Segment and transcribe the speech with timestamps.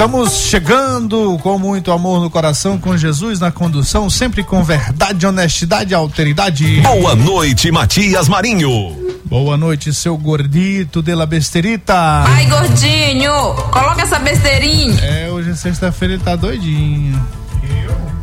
[0.00, 5.92] Estamos chegando com muito amor no coração, com Jesus na condução, sempre com verdade, honestidade
[5.92, 6.80] e alteridade.
[6.80, 8.96] Boa noite, Matias Marinho.
[9.26, 12.24] Boa noite, seu gordito de la besterita.
[12.26, 13.30] Ai, gordinho,
[13.70, 14.98] coloca essa besteirinha.
[15.04, 17.22] É, hoje é sexta-feira ele tá doidinho.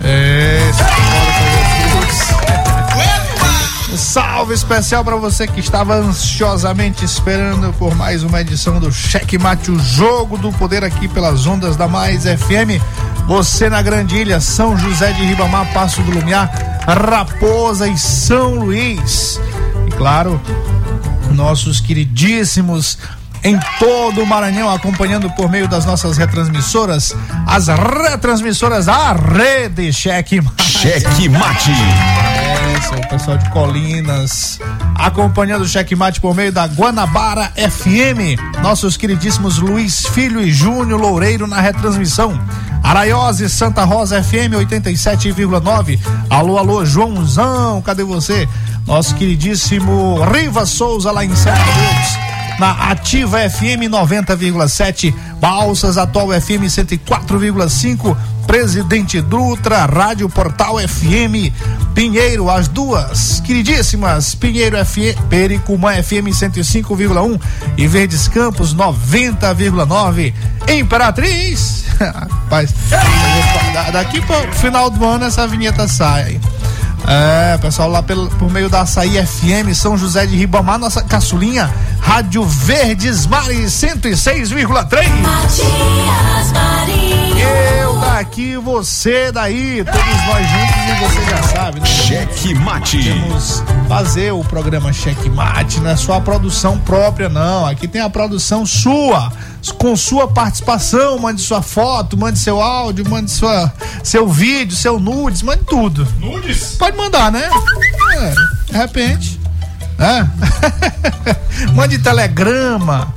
[0.01, 0.66] É,
[3.97, 9.71] salve especial para você que estava ansiosamente esperando por mais uma edição do Cheque Mate,
[9.71, 12.79] o jogo do poder aqui pelas ondas da Mais FM.
[13.27, 16.47] Você na Grandilha, São José de Ribamar, Passo do Lumiar,
[16.85, 19.41] Raposa e São Luís.
[19.87, 20.39] E claro,
[21.33, 22.99] nossos queridíssimos
[23.47, 27.15] em todo o Maranhão, acompanhando por meio das nossas retransmissoras,
[27.45, 30.63] as retransmissoras da Rede Cheque Mate.
[30.63, 31.71] Cheque Mate.
[31.71, 34.59] É, o pessoal de Colinas,
[34.95, 38.37] acompanhando o Cheque Mate por meio da Guanabara FM.
[38.61, 42.37] Nossos queridíssimos Luiz Filho e Júnior Loureiro na retransmissão.
[42.83, 45.97] Araiose Santa Rosa FM 87,9.
[46.29, 48.47] Alô, alô, Joãozão, cadê você?
[48.85, 52.26] Nosso queridíssimo Riva Souza lá em Santa Deus
[52.59, 61.53] na Ativa FM 90,7, Balsas Atual FM 104,5, Presidente Dutra, Rádio Portal FM,
[61.93, 67.39] Pinheiro, as duas queridíssimas, Pinheiro FM, Pericumã FM 105,1
[67.77, 70.33] e Verdes Campos 90,9.
[70.69, 72.73] Imperatriz, rapaz,
[73.91, 76.39] daqui para o final do ano essa vinheta sai.
[77.09, 81.73] É, pessoal, lá pelo, por meio da Açaí FM, São José de Ribamar, nossa caçulinha,
[82.01, 85.07] Rádio Verdes Mares 106,3.
[85.21, 87.37] Matias Marinho.
[87.39, 91.85] Eu daqui, você daí, todos nós juntos e você já sabe, né?
[91.85, 93.09] Cheque Mate.
[93.09, 97.65] Vamos fazer o programa Cheque Mate, não é só a produção própria, não.
[97.65, 99.31] Aqui tem a produção sua
[99.77, 103.71] com sua participação, mande sua foto, mande seu áudio, mande sua,
[104.03, 106.07] seu vídeo, seu nudes, mande tudo.
[106.19, 106.75] Nudes?
[106.77, 107.49] Pode mandar, né?
[108.13, 108.33] É,
[108.71, 109.39] de repente.
[109.99, 110.25] É.
[111.73, 113.13] mande telegrama.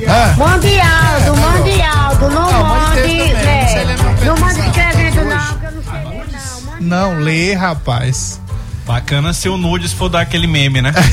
[0.00, 0.36] É.
[0.36, 3.02] Mande áudio, mande áudio, não, Não, mande mande.
[3.02, 6.26] texto também, é, não ler meu não mande escrevendo, não, que eu não sei ler,
[6.30, 6.70] não.
[6.72, 8.40] Mande Não, lê, rapaz.
[8.88, 10.94] Bacana se o nudes for dar aquele meme, né?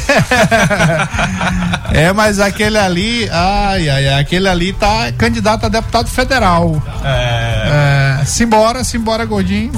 [1.91, 6.81] É, mas aquele ali, ai, ai, ai, aquele ali tá candidato a deputado federal.
[7.05, 8.19] É.
[8.21, 9.71] É, simbora, simbora, gordinho.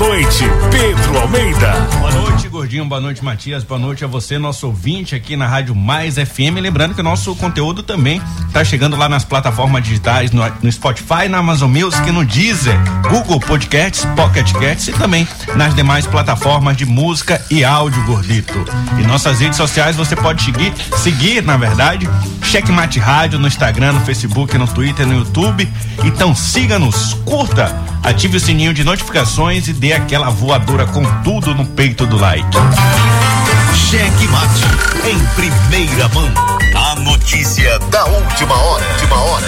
[0.00, 1.72] Noite, Pedro Almeida.
[1.98, 2.86] Boa noite, Gordinho.
[2.86, 3.62] Boa noite, Matias.
[3.62, 6.56] Boa noite a você, nosso ouvinte aqui na Rádio Mais FM.
[6.58, 11.28] Lembrando que o nosso conteúdo também está chegando lá nas plataformas digitais, no, no Spotify,
[11.28, 12.78] na Amazon Music, no Deezer,
[13.10, 18.64] Google Podcasts, Pocket Casts e também nas demais plataformas de música e áudio, Gordito.
[18.98, 22.08] E nossas redes sociais você pode seguir, seguir, na verdade,
[22.42, 25.68] Checkmate Rádio no Instagram, no Facebook, no Twitter, no YouTube.
[26.02, 31.64] Então siga-nos, curta, ative o sininho de notificações e dê aquela voadora com tudo no
[31.64, 32.46] peito do like.
[33.74, 34.64] Cheque Mate.
[35.08, 36.28] Em primeira mão.
[36.74, 38.84] A notícia da última hora.
[38.92, 39.46] Última hora.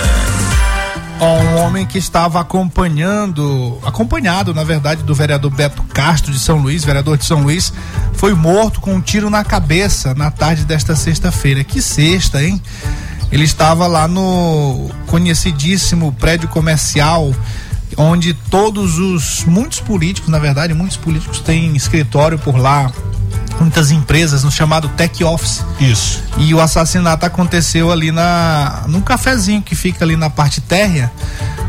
[1.21, 6.85] um homem que estava acompanhando, acompanhado, na verdade, do vereador Beto Castro de São Luís,
[6.85, 7.73] vereador de São Luís,
[8.15, 11.63] foi morto com um tiro na cabeça na tarde desta sexta-feira.
[11.63, 12.61] Que sexta, hein?
[13.31, 17.33] Ele estava lá no conhecidíssimo prédio comercial
[17.97, 22.91] onde todos os muitos políticos, na verdade, muitos políticos têm escritório por lá,
[23.61, 25.65] muitas empresas no chamado Tech Office.
[25.81, 26.23] Isso.
[26.39, 31.13] E o assassinato aconteceu ali na num cafezinho que fica ali na parte térrea.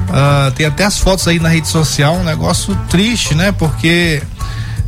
[0.10, 3.52] Ah, tem até as fotos aí na rede social, um negócio triste, né?
[3.52, 4.22] Porque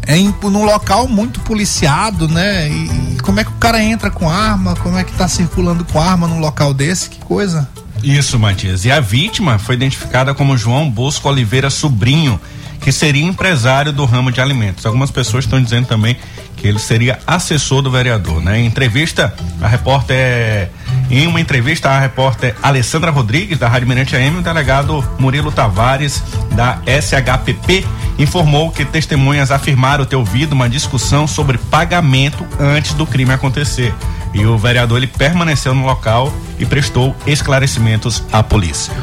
[0.06, 2.70] é em, num local muito policiado, né?
[2.70, 4.76] E, e como é que o cara entra com arma?
[4.76, 7.10] Como é que tá circulando com arma num local desse?
[7.10, 7.68] Que coisa.
[8.06, 8.86] Isso, Matias.
[8.86, 12.40] E a vítima foi identificada como João Bosco Oliveira Sobrinho,
[12.80, 14.86] que seria empresário do ramo de alimentos.
[14.86, 16.16] Algumas pessoas estão dizendo também
[16.56, 18.60] que ele seria assessor do vereador, né?
[18.60, 20.70] Em entrevista, a repórter
[21.10, 26.22] em uma entrevista a repórter Alessandra Rodrigues da Rádio Mirante AM, o delegado Murilo Tavares
[26.56, 27.84] da SHPP
[28.20, 33.96] informou que testemunhas afirmaram ter ouvido uma discussão sobre pagamento antes do crime acontecer.
[34.36, 38.94] E o vereador ele permaneceu no local e prestou esclarecimentos à polícia.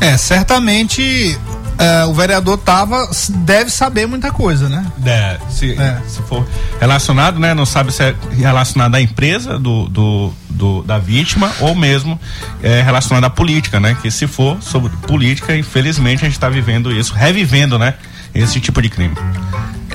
[0.00, 1.36] É, certamente
[1.78, 4.86] é, o vereador tava, deve saber muita coisa, né?
[5.04, 5.98] É, se, É.
[6.06, 6.46] se for
[6.80, 7.52] relacionado, né?
[7.52, 12.18] Não sabe se é relacionado à empresa do, do, do- da vítima ou mesmo
[12.62, 13.96] é relacionado à política, né?
[14.00, 17.94] Que se for sobre política, infelizmente a gente está vivendo isso, revivendo, né?
[18.34, 19.14] Esse tipo de crime.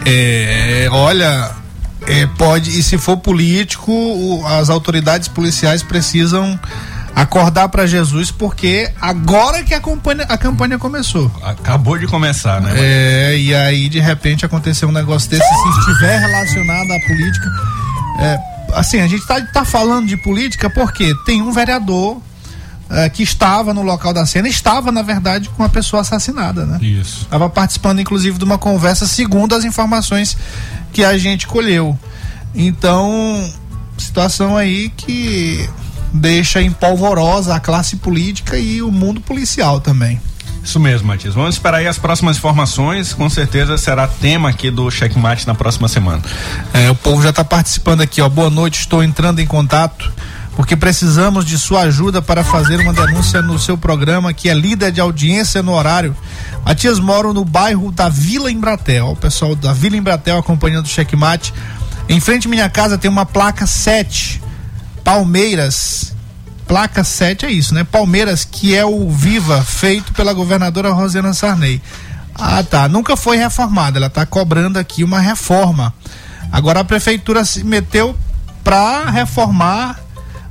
[0.06, 1.52] É, olha,
[2.08, 6.60] é, pode, e se for político, o- as autoridades policiais precisam
[7.16, 11.30] acordar para Jesus, porque agora que a campanha, a campanha começou.
[11.44, 12.72] Acabou de começar, né?
[12.76, 17.50] É, e aí de repente aconteceu um negócio desse, se estiver relacionado à política.
[18.20, 18.40] é,
[18.76, 22.22] assim, a gente tá, tá falando de política porque tem um vereador
[22.90, 26.78] é, que estava no local da cena, estava, na verdade, com a pessoa assassinada, né?
[26.82, 27.22] Isso.
[27.24, 30.38] Estava participando, inclusive, de uma conversa, segundo as informações
[30.92, 31.98] que a gente colheu.
[32.54, 33.50] Então,
[33.98, 35.70] situação aí que
[36.14, 40.20] deixa em polvorosa a classe política e o mundo policial também.
[40.64, 41.34] Isso mesmo, Matias.
[41.34, 43.14] Vamos esperar aí as próximas informações.
[43.14, 46.22] Com certeza será tema aqui do Checkmate na próxima semana.
[46.74, 48.30] É, o povo já está participando aqui, ó.
[48.30, 50.12] Boa noite, estou entrando em contato
[50.56, 54.92] porque precisamos de sua ajuda para fazer uma denúncia no seu programa, que é líder
[54.92, 56.16] de audiência no horário.
[56.66, 59.08] Matias moro no bairro da Vila Embratel.
[59.12, 61.54] O pessoal da Vila Embratel acompanhando o checkmate.
[62.10, 64.42] Em frente à minha casa tem uma placa 7,
[65.04, 66.14] Palmeiras.
[66.68, 67.84] Placa 7 é isso, né?
[67.84, 71.82] Palmeiras, que é o Viva, feito pela governadora Rosena Sarney.
[72.36, 72.88] Ah, tá.
[72.88, 73.98] Nunca foi reformada.
[73.98, 75.94] Ela tá cobrando aqui uma reforma.
[76.52, 78.16] Agora a prefeitura se meteu
[78.64, 80.00] pra reformar,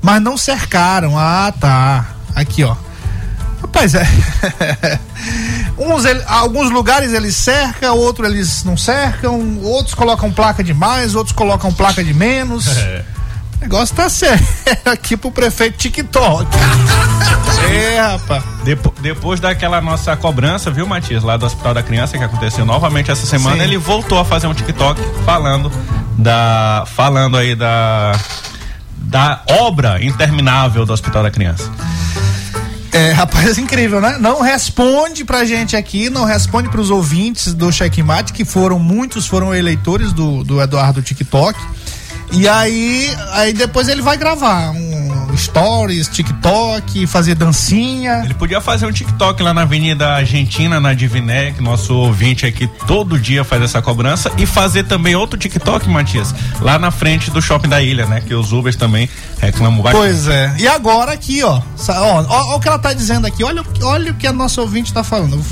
[0.02, 1.18] mas não cercaram.
[1.18, 2.06] Ah, tá.
[2.34, 2.74] Aqui, ó.
[3.62, 4.06] Rapaz, é.
[5.76, 11.14] Uns, ele- alguns lugares eles cercam, outros eles não cercam, outros colocam placa de mais,
[11.14, 12.66] outros colocam placa de menos.
[13.60, 14.42] O negócio tá sério
[14.90, 16.46] aqui pro prefeito TikTok.
[17.70, 18.42] é, rapaz.
[18.64, 23.10] Depo- depois daquela nossa cobrança, viu, Matias, lá do Hospital da Criança, que aconteceu novamente
[23.10, 23.62] essa semana, Sim.
[23.64, 25.70] ele voltou a fazer um TikTok falando
[26.16, 26.84] da.
[26.96, 28.12] falando aí da.
[29.10, 31.68] Da obra interminável do Hospital da Criança.
[32.92, 34.16] É, rapaz, incrível, né?
[34.20, 39.52] Não responde pra gente aqui, não responde pros ouvintes do Checkmate, que foram, muitos foram
[39.52, 41.58] eleitores do, do Eduardo TikTok.
[42.32, 48.22] E aí, aí depois ele vai gravar um stories, TikTok, fazer dancinha.
[48.24, 52.68] Ele podia fazer um TikTok lá na Avenida Argentina, na Diviné, que nosso ouvinte aqui
[52.86, 57.40] todo dia faz essa cobrança, e fazer também outro TikTok, Matias, lá na frente do
[57.40, 58.20] shopping da ilha, né?
[58.24, 59.08] Que os Ubers também
[59.40, 60.00] reclamam bastante.
[60.02, 60.54] Pois é.
[60.58, 61.60] E agora aqui, ó.
[61.88, 63.42] Ó, ó, ó o que ela tá dizendo aqui.
[63.42, 65.42] Olha, o que- olha o que a nossa ouvinte tá falando.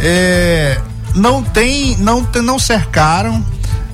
[0.00, 0.78] É,
[1.14, 3.44] não tem, não tem, não cercaram.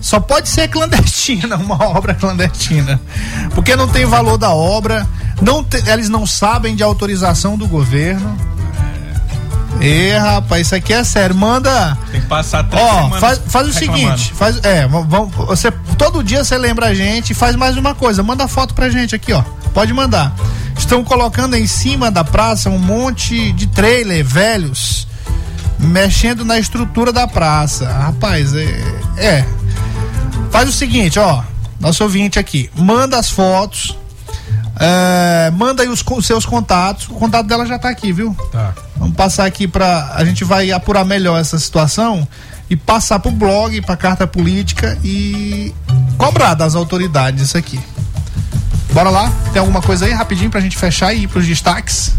[0.03, 3.01] Só pode ser clandestina, uma obra clandestina.
[3.55, 5.07] Porque não tem valor da obra.
[5.41, 8.37] Não te- eles não sabem de autorização do governo.
[9.81, 11.35] É, rapaz, isso aqui é sério.
[11.35, 11.97] Manda.
[12.11, 14.19] Tem que passar três Ó, faz, faz o reclamando.
[14.19, 17.95] seguinte, faz, é, vamos, você todo dia você lembra a gente e faz mais uma
[17.95, 19.43] coisa, manda foto pra gente aqui, ó.
[19.75, 20.35] Pode mandar.
[20.79, 25.07] Estão colocando em cima da praça um monte de trailer velhos
[25.79, 27.89] mexendo na estrutura da praça.
[27.91, 28.85] Rapaz, é,
[29.17, 29.45] é.
[30.51, 31.43] Faz o seguinte, ó,
[31.81, 33.97] nosso ouvinte aqui, manda as fotos,
[34.79, 37.09] é, manda aí os, seus contatos.
[37.09, 38.37] O contato dela já tá aqui, viu?
[38.51, 38.75] Tá.
[38.97, 42.27] Vamos passar aqui para a gente vai apurar melhor essa situação
[42.71, 45.75] e passar pro blog, pra carta política e
[46.17, 47.81] cobrar das autoridades isso aqui.
[48.93, 49.33] Bora lá?
[49.53, 52.13] Tem alguma coisa aí rapidinho pra gente fechar e ir pros destaques?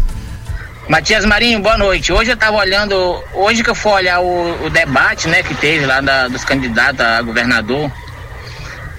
[0.88, 2.12] Matias Marinho, boa noite.
[2.12, 2.94] Hoje eu tava olhando,
[3.34, 7.00] hoje que eu fui olhar o, o debate, né, que teve lá da- dos candidatos
[7.00, 7.90] a governador,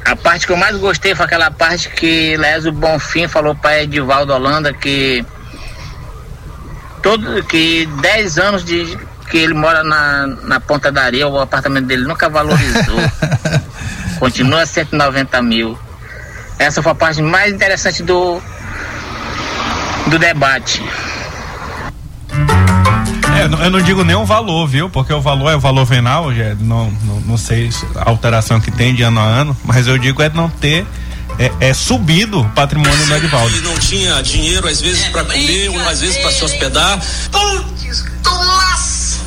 [0.05, 4.33] a parte que eu mais gostei foi aquela parte que Lésio Bonfim falou para Edivaldo
[4.33, 5.25] Holanda que
[7.01, 8.97] todo que 10 anos de
[9.29, 12.97] que ele mora na, na ponta da areia, o apartamento dele nunca valorizou.
[14.19, 15.77] Continua 190 mil.
[16.59, 18.39] Essa foi a parte mais interessante do,
[20.07, 20.81] do debate.
[23.35, 24.89] É, eu não- digo nem o valor, viu?
[24.89, 28.59] Porque o valor é o valor venal, já não, não, não sei se a alteração
[28.59, 30.85] que tem de ano a ano, mas eu digo é não ter
[31.37, 33.55] é, é subido o patrimônio do Edivaldo.
[33.57, 36.99] E não tinha dinheiro, às vezes, para comer, ou às vezes para se hospedar.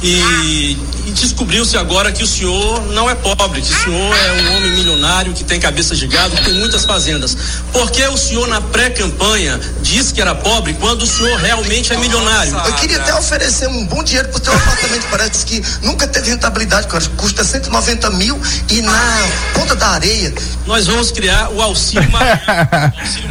[0.00, 0.76] E,
[1.06, 4.70] e descobriu-se agora que o senhor não é pobre, que o senhor é um homem
[4.72, 7.36] milionário que tem cabeça de gado, que tem muitas fazendas.
[7.72, 11.96] Por que o senhor, na pré-campanha, disse que era pobre quando o senhor realmente é
[11.96, 12.56] milionário?
[12.64, 16.86] Eu queria até oferecer um bom dinheiro pro teu apartamento, parece que nunca teve rentabilidade,
[16.86, 17.04] cara.
[17.16, 18.40] Custa 190 mil
[18.70, 20.32] e na ponta da areia.
[20.66, 22.38] Nós vamos criar o auxílio Marinho.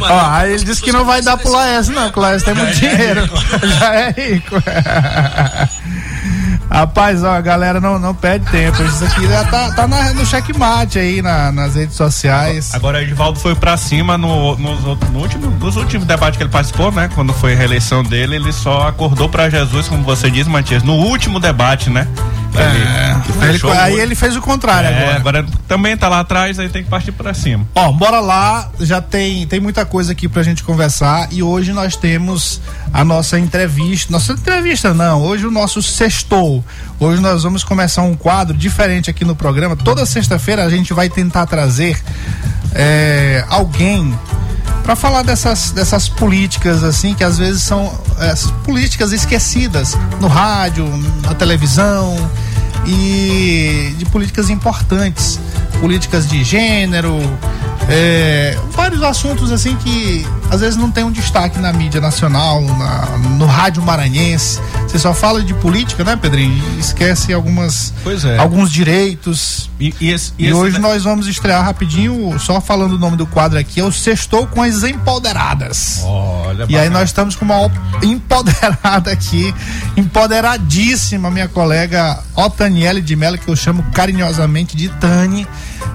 [0.00, 2.54] Ó, aí ele disse que não vai dar pro Laércio, não, que o Laércio tem
[2.54, 3.30] muito dinheiro.
[3.78, 4.56] Já é rico.
[6.70, 8.82] Rapaz, ó, a galera não, não perde tempo.
[8.82, 12.74] Isso aqui já tá, tá na- no checkmate aí na- nas redes sociais.
[12.74, 16.50] Agora o Edivaldo foi pra cima no, outros- no último, nos últimos debates que ele
[16.50, 17.08] participou, né?
[17.14, 20.94] Quando foi a reeleição dele, ele só acordou pra Jesus, como você disse, Matias, no
[20.94, 22.06] último debate, né?
[22.50, 25.16] Que ele- Aí ele, fez o contrário É, agora.
[25.16, 27.66] agora também tá lá atrás, aí tem que partir pra cima.
[27.74, 31.94] Ó, bora lá, já tem, tem muita coisa aqui pra gente conversar e hoje nós
[31.96, 32.60] temos
[32.92, 36.64] a nossa entrevista, nossa entrevista não, hoje o nosso sextou.
[36.98, 39.76] Hoje nós vamos começar um quadro diferente aqui no programa.
[39.76, 42.00] Toda sexta-feira a gente vai tentar trazer
[42.74, 44.16] é, alguém
[44.88, 48.32] para falar dessas, dessas políticas assim que às vezes são é,
[48.64, 50.86] políticas esquecidas no rádio,
[51.22, 52.16] na televisão
[52.86, 55.38] e de políticas importantes,
[55.78, 57.18] políticas de gênero,
[57.86, 63.18] é, vários assuntos assim que às vezes não tem um destaque na mídia nacional, na-
[63.36, 64.58] no rádio maranhense.
[64.88, 66.60] Você só fala de política, né, Pedrinho?
[66.76, 68.38] E esquece algumas, Pois é.
[68.38, 69.68] alguns direitos.
[69.78, 73.26] E, e esse- E, esse- hoje nós vamos estrear rapidinho, só falando o nome do
[73.26, 76.00] quadro aqui, é o Sextou com as Empoderadas.
[76.04, 76.90] Olha, E aí bacana.
[77.00, 77.70] nós estamos com uma
[78.02, 79.54] empoderada aqui,
[79.94, 85.46] empoderadíssima, minha colega Otaniele de Mello, que eu chamo carinhosamente de Tani,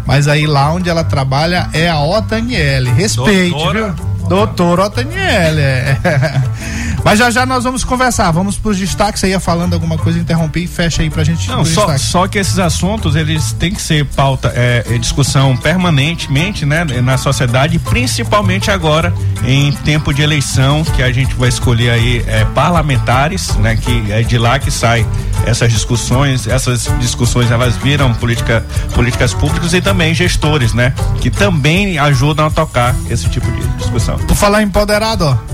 [0.05, 2.91] mas aí lá onde ela trabalha é a Otaniele.
[2.91, 3.91] Respeite, Doutora?
[3.91, 4.13] viu?
[4.29, 5.62] Doutora Otaniele.
[7.03, 10.63] Mas já já nós vamos conversar, vamos pros destaques, você ia falando alguma coisa, interrompi
[10.63, 14.05] e fecha aí pra gente Não, só, só que esses assuntos eles têm que ser
[14.05, 19.13] pauta, é, é discussão permanentemente, né, na sociedade, principalmente agora
[19.45, 24.22] em tempo de eleição que a gente vai escolher aí é, parlamentares, né, que é
[24.22, 25.05] de lá que sai
[25.45, 31.98] essas discussões, essas discussões elas viram política, políticas públicas e também gestores, né, que também
[32.00, 34.17] ajudam a tocar esse tipo de discussão.
[34.19, 35.53] Por falar em empoderado, ó.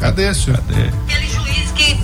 [0.00, 0.58] Cadê, senhor?
[0.68, 0.88] Cadê?
[1.06, 2.00] aquele juiz que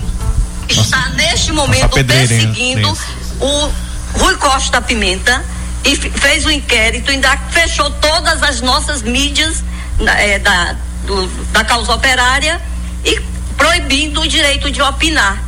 [0.79, 2.97] está neste momento hein, perseguindo
[3.41, 3.71] o
[4.19, 5.43] Rui Costa Pimenta
[5.83, 9.63] e fe- fez o inquérito, ainda fechou todas as nossas mídias
[10.05, 10.75] eh, da,
[11.05, 12.61] do- da causa operária
[13.03, 13.19] e
[13.57, 15.41] proibindo o direito de opinar.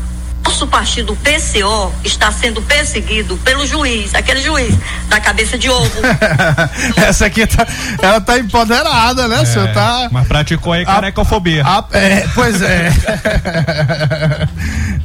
[0.50, 4.75] Nosso partido PCO está sendo perseguido pelo juiz, aquele juiz
[5.08, 5.91] da cabeça de ovo.
[6.98, 7.68] Essa aqui tá,
[8.01, 9.68] ela tá empoderada, né, senhor?
[9.72, 10.10] Tá.
[10.12, 11.63] Mas praticou aí carecofobia.
[11.63, 12.91] A- é, pois é.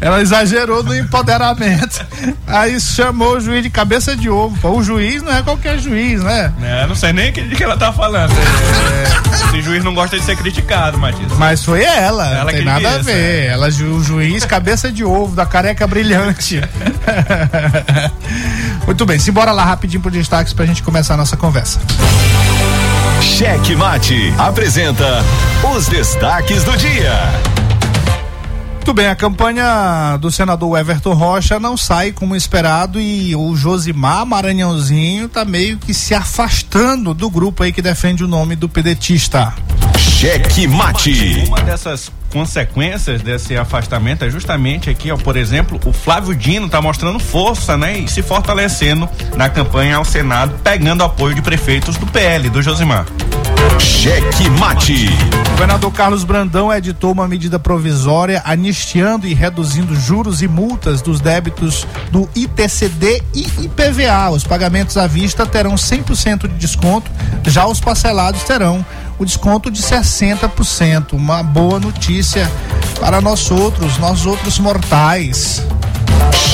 [0.01, 2.05] Ela exagerou no empoderamento.
[2.47, 4.69] Aí chamou o juiz de cabeça de ovo.
[4.77, 6.53] O juiz não é qualquer juiz, né?
[6.63, 8.33] É, não sei nem de que ela tá falando.
[8.33, 11.33] É, esse juiz não gosta de ser criticado, Matias.
[11.39, 13.47] Mas foi ela, Ela não tem nada a ver.
[13.47, 16.61] Ela, ju- o juiz, cabeça de ovo, da careca brilhante.
[18.87, 21.81] Muito bem, simbora lá rapidinho pro destaques pra gente começar a nossa conversa.
[23.21, 25.25] Cheque Mate apresenta
[25.75, 27.55] os destaques do dia.
[28.85, 34.27] Muito bem, a campanha do senador Everton Rocha não sai como esperado e o Josimar
[34.27, 39.55] Maranhãozinho tá meio que se afastando do grupo aí que defende o nome do pedetista.
[39.97, 41.45] Cheque Mate.
[41.49, 46.83] Uma dessas consequências desse afastamento é justamente aqui, ó, por exemplo, o Flávio Dino tá
[46.83, 52.09] mostrando força, né, e se fortalecendo na campanha ao Senado, pegando apoio de prefeitos do
[52.09, 53.07] PL, do Josimar.
[53.79, 55.09] Cheque Mate.
[55.47, 61.21] O governador Carlos Brandão editou uma medida provisória anistiando e reduzindo juros e multas dos
[61.21, 64.31] débitos do ITCD e IPVA.
[64.31, 67.11] Os pagamentos à vista terão 100% de desconto,
[67.47, 68.85] já os parcelados terão
[69.19, 71.13] o desconto de 60%.
[71.13, 72.51] Uma boa notícia
[73.01, 75.63] para nós outros, nós outros mortais.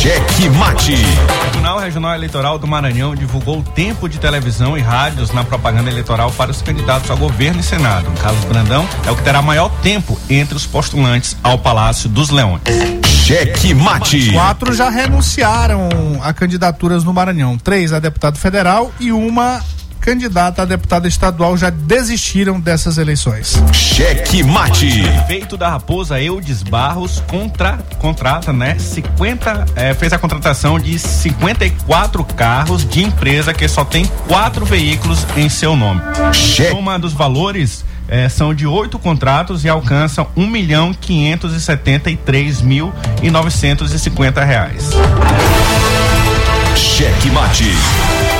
[0.01, 0.95] Cheque Mate.
[0.95, 5.91] O Tribunal Regional Eleitoral do Maranhão divulgou o tempo de televisão e rádios na propaganda
[5.91, 8.09] eleitoral para os candidatos ao governo e Senado.
[8.09, 12.31] O Carlos Brandão é o que terá maior tempo entre os postulantes ao Palácio dos
[12.31, 12.63] Leões.
[13.05, 14.33] Cheque Mate.
[14.33, 15.89] Quatro já renunciaram
[16.23, 17.59] a candidaturas no Maranhão.
[17.59, 19.63] Três a deputado federal e uma
[20.01, 23.61] candidata a deputada estadual já desistiram dessas eleições.
[23.73, 25.03] Cheque Mate.
[25.03, 28.77] Prefeito da Raposa Eudes Barros contra, contrata, né?
[28.79, 35.27] 50, eh, fez a contratação de 54 carros de empresa que só tem quatro veículos
[35.37, 36.01] em seu nome.
[36.33, 36.73] Cheque.
[36.73, 42.11] Uma dos valores eh, são de oito contratos e alcançam um milhão quinhentos e setenta
[42.11, 42.93] e três mil
[43.23, 44.91] e novecentos e cinquenta reais.
[46.75, 48.40] Cheque Mate.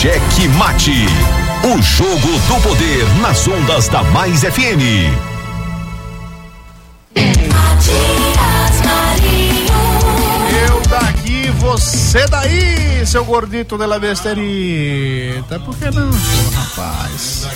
[0.00, 1.06] Cheque Mate.
[1.64, 5.10] O jogo do poder nas ondas da Mais FM.
[7.52, 9.66] Matias Marinho.
[10.68, 15.58] Eu daqui, você daí, seu gordito de la besterita.
[15.58, 16.10] Por que não,
[16.54, 17.48] rapaz?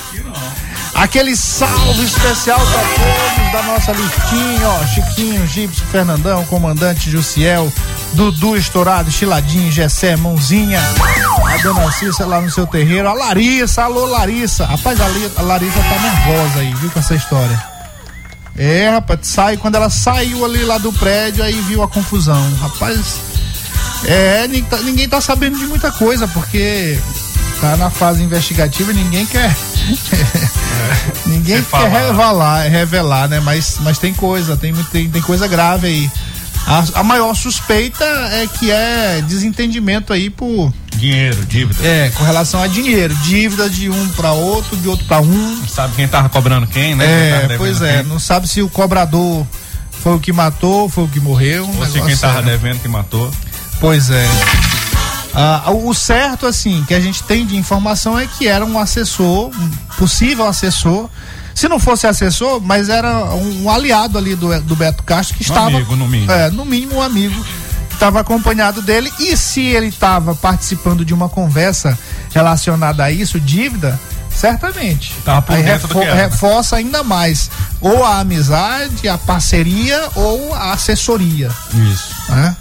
[0.95, 4.87] Aquele salve especial para todos da nossa listinha, ó.
[4.87, 7.73] Chiquinho, Gibson, Fernandão, Comandante Jussiel,
[8.13, 14.07] Dudu Estourado, Chiladinho, Gessé, Mãozinha, a Dona Cissa lá no seu terreiro, a Larissa, alô
[14.07, 14.67] Larissa.
[14.67, 17.73] Rapaz, a, a Larissa tá nervosa aí, viu, com essa história.
[18.57, 22.55] É, rapaz, sai, quando ela saiu ali lá do prédio, aí viu a confusão.
[22.61, 23.21] Rapaz,
[24.05, 26.99] é, tá, ninguém tá sabendo de muita coisa, porque
[27.63, 29.55] tá na fase investigativa e ninguém quer.
[31.27, 33.39] ninguém quer revelar, revelar, né?
[33.39, 36.11] Mas, mas tem coisa, tem, tem, tem coisa grave aí.
[36.67, 40.73] A, a maior suspeita é que é desentendimento aí por.
[40.97, 41.87] Dinheiro, dívida.
[41.87, 43.15] É, com relação a dinheiro.
[43.17, 45.57] Dívida de um para outro, de outro para um.
[45.61, 47.05] Não sabe quem tava cobrando quem, né?
[47.07, 48.03] Quem É, devendo pois é, quem.
[48.07, 49.47] não sabe se o cobrador
[50.03, 51.65] foi o que matou, foi o que morreu.
[51.65, 52.43] um Ou se quem tava sério.
[52.51, 53.31] devendo que matou.
[53.81, 54.29] Pois é.
[55.35, 59.51] Ah, o certo, assim, que a gente tem de informação é que era um assessor,
[59.51, 61.09] um possível assessor.
[61.55, 65.43] Se não fosse assessor, mas era um, um aliado ali do, do Beto Castro que
[65.43, 65.69] Um estava.
[65.69, 66.33] amigo, no mínimo.
[66.33, 67.45] É, no mínimo um amigo
[67.89, 69.13] que estava acompanhado dele.
[69.19, 71.99] E se ele estava participando de uma conversa
[72.35, 73.99] relacionada a isso, dívida,
[74.35, 75.15] certamente.
[75.25, 76.15] Tava por Aí era.
[76.15, 82.15] reforça ainda mais ou a amizade, a parceria ou a assessoria Isso.
[82.31, 82.57] né?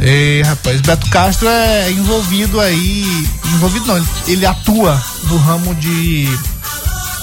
[0.00, 3.28] E, rapaz, Beto Castro é envolvido aí.
[3.54, 6.28] Envolvido não, ele, ele atua no ramo de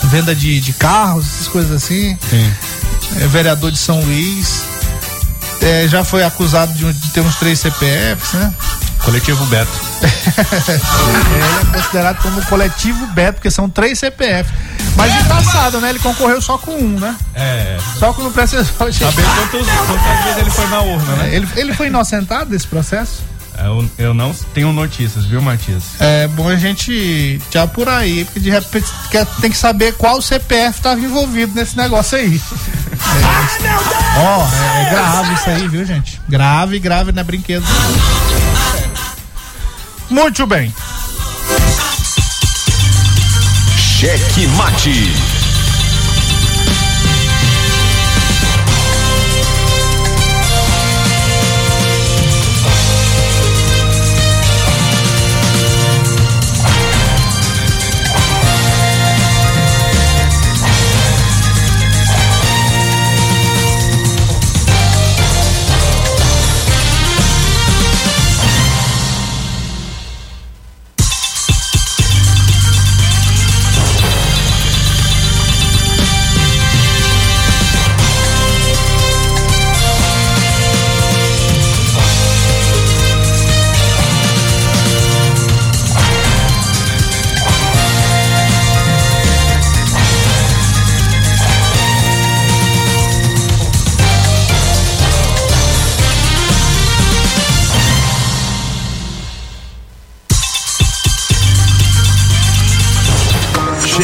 [0.05, 2.17] venda de, de carros, essas coisas assim.
[2.29, 2.53] Sim.
[3.21, 4.63] É vereador de São Luís.
[5.61, 8.53] É, já foi acusado de, de ter uns três CPFs, né?
[9.05, 9.71] Coletivo Beto.
[10.01, 14.51] Ele é considerado como coletivo Beto, porque são três CPF.
[14.95, 15.89] Mas engraçado, né?
[15.89, 17.15] Ele concorreu só com um, né?
[17.35, 17.77] É.
[17.99, 19.11] Só que não precisou chegar.
[19.11, 21.35] Saber quantos, quantas vezes ele foi na urna, né?
[21.35, 23.21] Ele, ele foi inocentado desse processo?
[23.57, 25.83] Eu, eu não tenho notícias, viu, Matias?
[25.99, 30.21] É bom a gente te apurar aí, porque de repente quer- tem que saber qual
[30.21, 32.41] CPF estava envolvido nesse negócio aí.
[32.91, 36.19] É, Ó, é, é grave isso aí, viu, gente?
[36.27, 37.63] Grave, grave, não é brinquedo.
[40.09, 40.73] Muito bem.
[43.77, 45.35] Cheque Mate.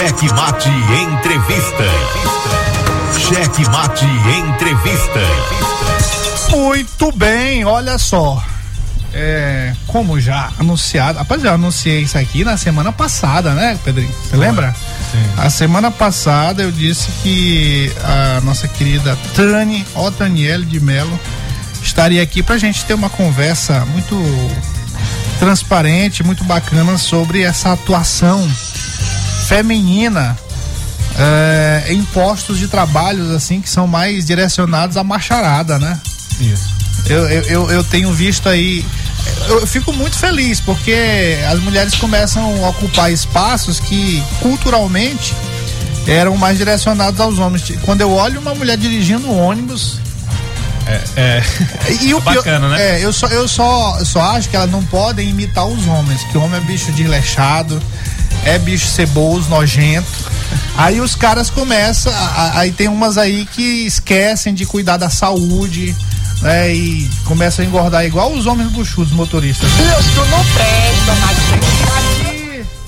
[0.02, 1.84] Cheque Mate Entrevista.
[3.20, 5.20] Cheque Mate Entrevista.
[6.50, 8.44] Muito bem, olha só.
[9.14, 14.12] É, como já anunciado, rapaz, eu anunciei isso aqui na semana passada, né, Pedrinho?
[14.12, 14.76] Você lembra?
[15.12, 15.24] Sim.
[15.38, 21.20] A semana passada eu disse que a nossa querida Tani, ó Daniele de Melo,
[21.80, 24.20] estaria aqui pra gente ter uma conversa muito
[25.38, 28.50] transparente, muito bacana sobre essa atuação
[29.52, 30.38] feminina
[31.20, 36.00] é, em postos de trabalhos assim que são mais direcionados à macharada, né?
[36.40, 36.74] Isso.
[37.06, 38.86] Eu, eu, eu, eu tenho visto aí.
[39.50, 45.36] Eu fico muito feliz porque as mulheres começam a ocupar espaços que culturalmente
[46.08, 47.64] eram mais direcionados aos homens.
[47.84, 50.00] Quando eu olho uma mulher dirigindo um ônibus.
[50.88, 51.44] É, é.
[52.02, 53.00] E o pior, Bacana, né?
[53.00, 56.38] É, eu só, eu só, só acho que elas não podem imitar os homens, que
[56.38, 57.82] o homem é bicho desleixado,
[58.46, 60.08] é bicho ceboso, nojento.
[60.78, 62.12] Aí os caras começam,
[62.56, 65.96] aí tem umas aí que esquecem de cuidar da saúde,
[66.42, 66.74] né?
[66.74, 69.70] E começam a engordar igual os homens buchudos motoristas.
[69.72, 71.12] Deus, tu não presta,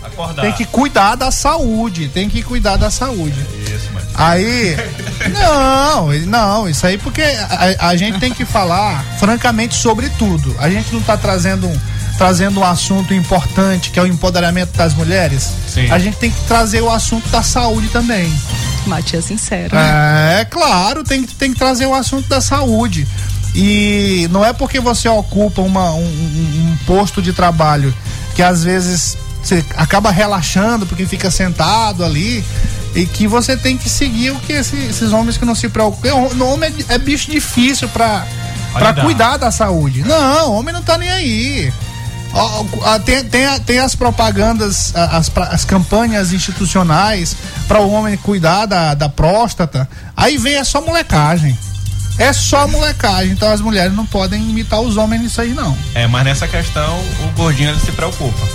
[0.04, 0.44] Acordar.
[0.44, 3.40] Tem que cuidar da saúde, tem que cuidar da saúde.
[3.64, 4.12] Isso, Matias.
[4.14, 4.78] Aí,
[5.34, 10.56] não, não, isso aí porque a, a gente tem que falar francamente sobre tudo.
[10.60, 11.80] A gente não tá trazendo um,
[12.18, 15.50] trazendo um assunto importante que é o empoderamento das mulheres.
[15.68, 15.90] Sim.
[15.92, 18.32] A gente tem que trazer o assunto da saúde também.
[18.86, 19.76] Matias sincero.
[19.76, 23.08] É, claro, tem, que- tem que trazer o assunto da saúde.
[23.56, 27.94] E não é porque você ocupa uma, um, um- posto de trabalho
[28.36, 32.44] que às vezes você acaba relaxando porque fica sentado ali
[32.96, 36.14] e que você tem que seguir o que esse- esses homens que não se preocupam.
[36.16, 38.26] O homem é, é bicho difícil pra,
[38.74, 39.04] pra lidar.
[39.04, 40.02] cuidar da saúde.
[40.02, 41.72] Não, o homem não tá nem aí.
[42.34, 42.66] Ó,
[43.00, 47.36] Tem, tem, tem as propagandas, a- as, as campanhas institucionais
[47.68, 49.88] para o homem cuidar da, da próstata.
[50.18, 51.58] Aí vem é só molecagem.
[52.18, 53.32] É só molecagem.
[53.34, 55.78] Então as mulheres não podem imitar os homens nisso aí, não.
[55.96, 58.48] É, mas nessa questão o gordinho ele se preocupa.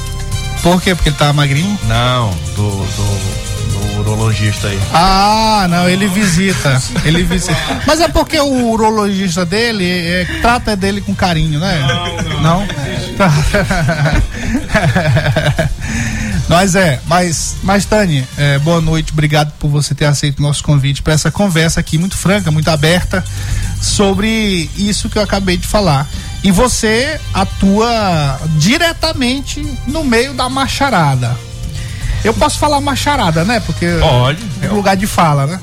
[0.63, 0.95] Por quê?
[0.95, 1.79] Porque ele tá magrinho?
[1.85, 3.48] Não, do, do
[4.01, 4.79] urologista aí.
[4.93, 6.81] Ah, não, ele visita.
[7.05, 7.57] Ele visita.
[7.87, 11.87] Mas é porque o urologista dele é, trata dele com carinho, né?
[12.43, 12.67] Não?
[13.17, 13.33] Tá.
[16.49, 20.65] Mas é, mas, mas Tânia, é, boa noite, obrigado por você ter aceito o nosso
[20.65, 23.23] convite para essa conversa aqui muito franca, muito aberta
[23.83, 26.09] sobre isso que eu acabei de falar.
[26.43, 31.37] E você atua diretamente no meio da macharada.
[32.25, 33.61] Eu posso falar macharada, né?
[33.61, 34.39] Porque Pode.
[34.63, 35.61] é lugar de fala, né?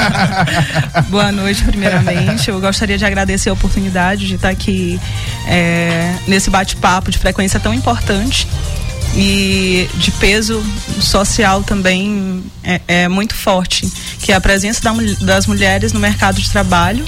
[1.08, 2.50] Boa noite, primeiramente.
[2.50, 5.00] Eu gostaria de agradecer a oportunidade de estar aqui
[5.46, 8.46] é, nesse bate-papo de frequência tão importante
[9.14, 10.62] e de peso
[11.00, 13.90] social também é, é muito forte,
[14.20, 14.92] que é a presença da
[15.22, 17.04] das mulheres no mercado de trabalho,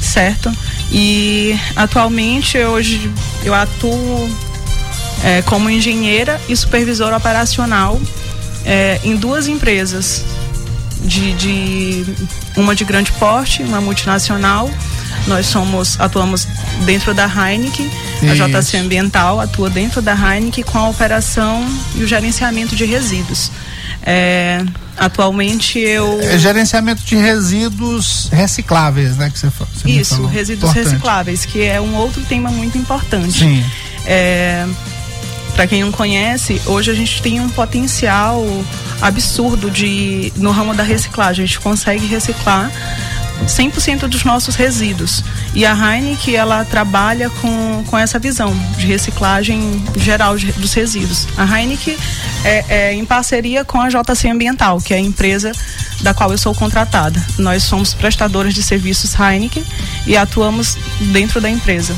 [0.00, 0.52] certo?
[0.92, 3.10] E atualmente hoje
[3.42, 4.30] eu atuo
[5.24, 8.00] é, como engenheira e supervisora operacional
[8.64, 10.24] é, em duas empresas
[11.04, 12.04] de, de
[12.56, 14.70] uma de grande porte, uma multinacional.
[15.26, 16.46] Nós somos atuamos
[16.84, 17.90] dentro da Heineken,
[18.22, 18.34] a.
[18.34, 23.50] JC Ambiental atua dentro da Heineken com a operação e o gerenciamento de resíduos.
[24.02, 24.64] É,
[24.96, 29.28] atualmente eu É gerenciamento de resíduos recicláveis, né?
[29.28, 30.92] Que você, você isso, resíduos Importante.
[30.92, 33.40] recicláveis, que é um outro tema muito importante.
[33.40, 33.64] Sim.
[34.06, 34.66] É,
[35.60, 38.42] para quem não conhece, hoje a gente tem um potencial
[38.98, 41.44] absurdo de no ramo da reciclagem.
[41.44, 42.72] A gente consegue reciclar
[43.44, 45.22] 100% dos nossos resíduos.
[45.54, 51.28] E a Heineken, ela trabalha com, com essa visão de reciclagem geral de- dos resíduos.
[51.36, 51.98] A Heineken
[52.42, 55.52] é, é em parceria com a JC Ambiental, que é a empresa
[56.00, 57.22] da qual eu sou contratada.
[57.36, 59.62] Nós somos prestadores de serviços Heineken
[60.06, 60.78] e atuamos
[61.12, 61.94] dentro da empresa.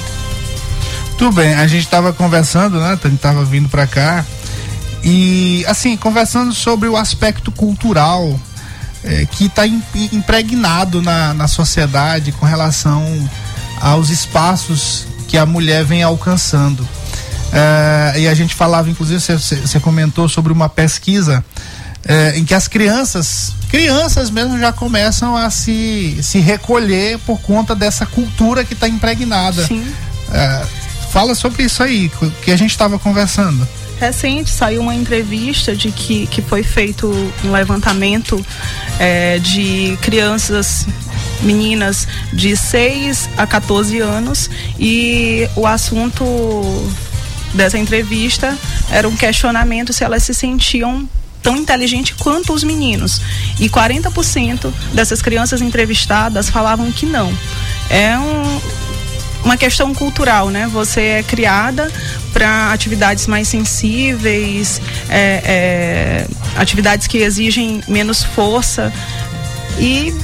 [1.23, 2.99] Tudo bem, a gente estava conversando, né?
[3.01, 4.25] A gente tava vindo para cá
[5.05, 8.41] e assim conversando sobre o aspecto cultural
[9.05, 13.05] eh, que está impregnado na, na sociedade com relação
[13.81, 16.85] aos espaços que a mulher vem alcançando.
[17.53, 21.45] Eh, e a gente falava, inclusive, você- comentou sobre uma pesquisa
[22.05, 27.77] eh, em que as crianças, crianças mesmo já começam a se, se recolher por conta
[27.77, 29.65] dessa cultura que está impregnada.
[29.69, 29.87] Sim.
[30.33, 30.82] É,
[31.13, 32.11] fala sobre isso aí,
[32.43, 33.69] que a gente estava conversando.
[34.01, 37.07] Recente saiu uma entrevista de que, que foi feito
[37.45, 38.45] um levantamento
[38.99, 40.87] eh, de crianças,
[41.43, 44.49] meninas de 6 a 14 anos
[44.79, 46.25] e o assunto
[47.53, 48.57] dessa entrevista
[48.91, 51.07] era um questionamento se elas se sentiam
[51.43, 53.21] tão inteligente quanto os meninos.
[53.61, 57.33] E 40% dessas crianças entrevistadas falavam que não.
[57.91, 58.61] É um,
[59.45, 60.69] uma questão cultural, né?
[60.73, 61.91] Você é criada
[62.33, 66.27] para atividades mais sensíveis, é, é,
[66.57, 68.93] atividades que exigem menos força
[69.79, 70.15] e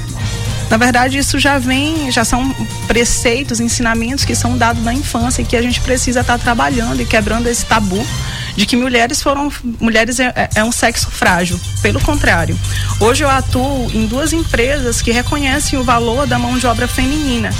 [0.71, 2.55] na verdade, isso já vem, já são
[2.87, 7.01] preceitos, ensinamentos que são dados na infância e que a gente precisa estar tá trabalhando
[7.01, 8.07] e quebrando esse tabu
[8.55, 9.51] de que mulheres foram
[9.81, 11.59] mulheres é, é, um sexo frágil.
[11.81, 12.59] Pelo contrário,
[13.01, 17.51] hoje eu atuo em duas empresas que reconhecem o valor da mão de obra feminina.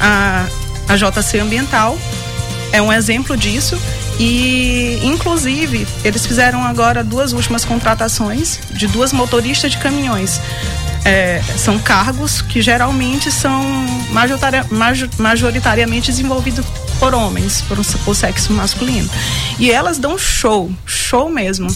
[0.00, 0.46] A,
[0.88, 1.98] a JC Ambiental
[2.72, 3.80] é um exemplo disso
[4.18, 10.40] e, inclusive, eles fizeram agora duas últimas contratações de duas motoristas de caminhões
[11.04, 13.62] é, são cargos que geralmente são
[15.18, 16.64] majoritariamente desenvolvidos
[16.98, 19.08] por homens, por o sexo masculino.
[19.58, 21.68] E elas dão show, show mesmo.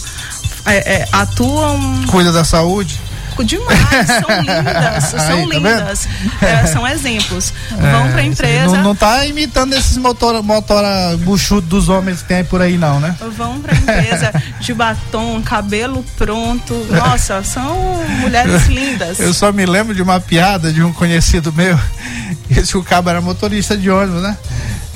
[0.65, 1.79] É, é, atuam.
[2.07, 2.99] Cuida da saúde?
[3.43, 6.07] Demais, são lindas, são Aí, tá lindas,
[6.41, 7.53] é, são exemplos.
[7.71, 8.77] É, Vão pra empresa.
[8.77, 12.99] Não, não tá imitando esses motor, motora buchudo dos homens que tem por aí, não,
[12.99, 13.15] né?
[13.37, 16.73] Vão pra empresa de batom, cabelo pronto.
[16.89, 19.19] Nossa, são mulheres lindas.
[19.19, 21.79] Eu só me lembro de uma piada de um conhecido meu.
[22.49, 24.37] Esse o cabo era motorista de ônibus, né?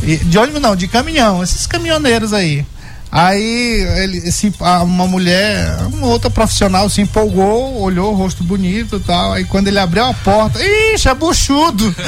[0.01, 2.65] E, de ônibus não, de caminhão, esses caminhoneiros aí.
[3.15, 8.99] Aí ele, se, uma mulher, uma outra profissional se empolgou, olhou o rosto bonito e
[9.02, 9.34] tal.
[9.34, 11.93] Aí quando ele abriu a porta, ixi, é buchudo!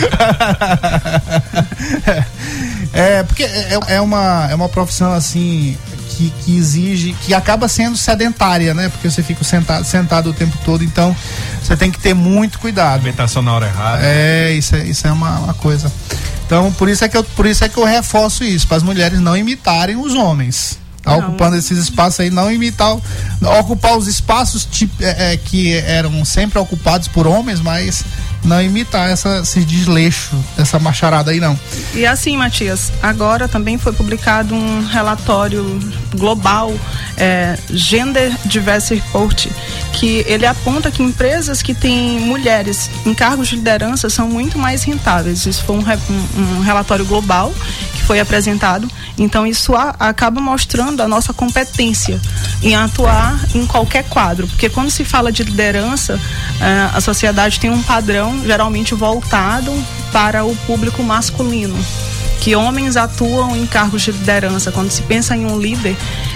[2.92, 5.78] é, porque é, é, uma, é uma profissão assim
[6.10, 8.90] que, que, exige, que acaba sendo sedentária, né?
[8.90, 11.16] Porque você fica sentado, sentado o tempo todo, então
[11.62, 12.96] você tem que ter muito cuidado.
[12.96, 14.00] Alimentação na hora errada.
[14.02, 15.94] É, isso é, isso é uma, uma coisa.
[16.48, 18.84] Então, por isso é que eu, por isso é que eu reforço isso, para as
[18.84, 20.84] mulheres não imitarem os homens.
[21.06, 22.98] Tá ocupando esses espaços aí, não imitar,
[23.60, 28.04] ocupar os espaços tipo, é, é, que eram sempre ocupados por homens, mas
[28.44, 31.58] não imitar essa, esse desleixo, essa macharada aí não.
[31.94, 35.80] E assim, Matias, agora também foi publicado um relatório
[36.16, 36.74] global,
[37.18, 39.48] é, Gender Diversity Report,
[39.94, 44.84] que ele aponta que empresas que têm mulheres em cargos de liderança são muito mais
[44.84, 45.46] rentáveis.
[45.46, 47.54] Isso foi um, um, relatório global
[48.06, 48.90] foi apresentado.
[49.18, 52.20] Então isso a, acaba mostrando a nossa competência
[52.62, 56.20] em atuar em qualquer quadro, porque quando se fala de liderança,
[56.62, 59.72] eh, a sociedade tem um padrão geralmente voltado
[60.12, 61.76] para o público masculino
[62.42, 64.72] que homens atuam em cargos de liderança.
[64.72, 65.96] Quando se pensa em um líder,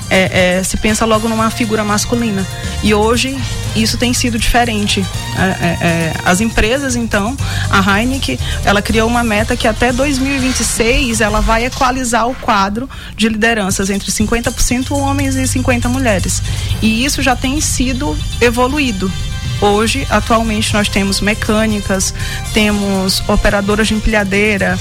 [0.10, 2.46] é, é, se pensa logo numa figura masculina.
[2.82, 3.38] E hoje
[3.76, 5.06] isso tem sido diferente.
[5.38, 7.38] É, é, é as empresas, então,
[7.70, 13.30] a Heineken, ela criou uma meta que até 2026 ela vai equalizar o quadro de
[13.30, 16.42] lideranças entre 50% homens e 50% mulheres.
[16.82, 19.12] E isso já tem sido evoluído.
[19.62, 22.14] Hoje, atualmente, nós temos mecânicas,
[22.54, 24.80] temos operadoras de empilhadeira,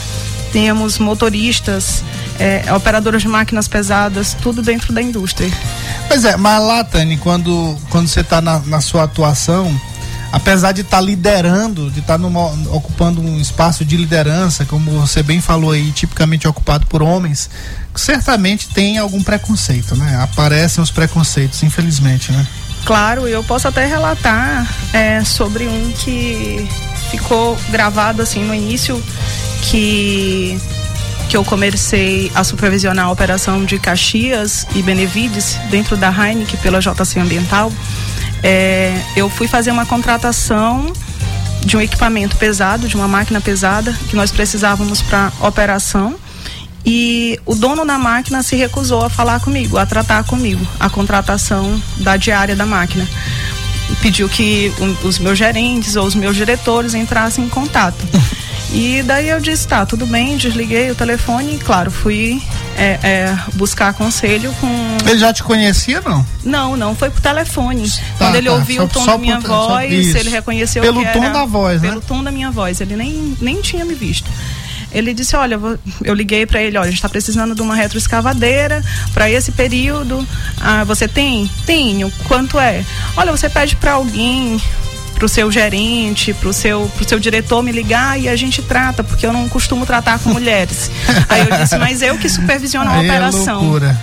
[0.53, 2.03] temos motoristas,
[2.39, 5.51] é, operadoras de máquinas pesadas, tudo dentro da indústria.
[6.07, 9.79] Pois é, mas lá, Tani, quando, quando você está na, na sua atuação,
[10.33, 12.27] apesar de estar tá liderando, de estar tá
[12.71, 17.51] ocupando um espaço de liderança, como você bem falou aí, tipicamente ocupado por homens,
[17.95, 20.19] certamente tem algum preconceito, né?
[20.23, 22.47] Aparecem os preconceitos, infelizmente, né?
[22.85, 26.67] Claro, eu posso até relatar é, sobre um que
[27.11, 29.03] ficou gravado assim no início
[29.63, 30.59] que
[31.29, 36.81] que eu comecei a supervisionar a operação de Caxias e Benevides dentro da Heineken pela
[36.81, 37.71] JC Ambiental,
[38.43, 40.91] é, eu fui fazer uma contratação
[41.61, 46.17] de um equipamento pesado, de uma máquina pesada que nós precisávamos para operação
[46.85, 51.81] e o dono da máquina se recusou a falar comigo, a tratar comigo a contratação
[51.99, 53.07] da diária da máquina.
[54.01, 58.07] Pediu que os meus gerentes ou os meus diretores entrassem em contato.
[58.71, 62.43] E daí eu disse, tá, tudo bem, desliguei o telefone e, claro, fui
[62.77, 64.69] é, é, buscar conselho com.
[65.07, 66.25] Ele já te conhecia, não?
[66.45, 67.89] Não, não, foi por telefone.
[67.89, 71.13] Tá, Quando ele tá, ouviu o tom da minha por, voz, ele reconheceu Pelo que
[71.13, 72.03] tom era, da voz, Pelo né?
[72.07, 74.31] tom da minha voz, ele nem, nem tinha me visto.
[74.93, 75.59] Ele disse: Olha,
[76.05, 80.27] eu liguei para ele: Olha, a gente está precisando de uma retroescavadeira para esse período.
[80.61, 81.51] Ah, você tem?
[81.67, 82.11] Tenho.
[82.27, 82.85] Quanto é?
[83.17, 84.61] Olha, você pede para alguém
[85.15, 88.63] para o seu gerente, para o seu, pro seu diretor me ligar e a gente
[88.63, 90.91] trata, porque eu não costumo tratar com mulheres.
[91.29, 93.61] aí eu disse, mas eu que supervisiono a é operação.
[93.61, 93.99] loucura.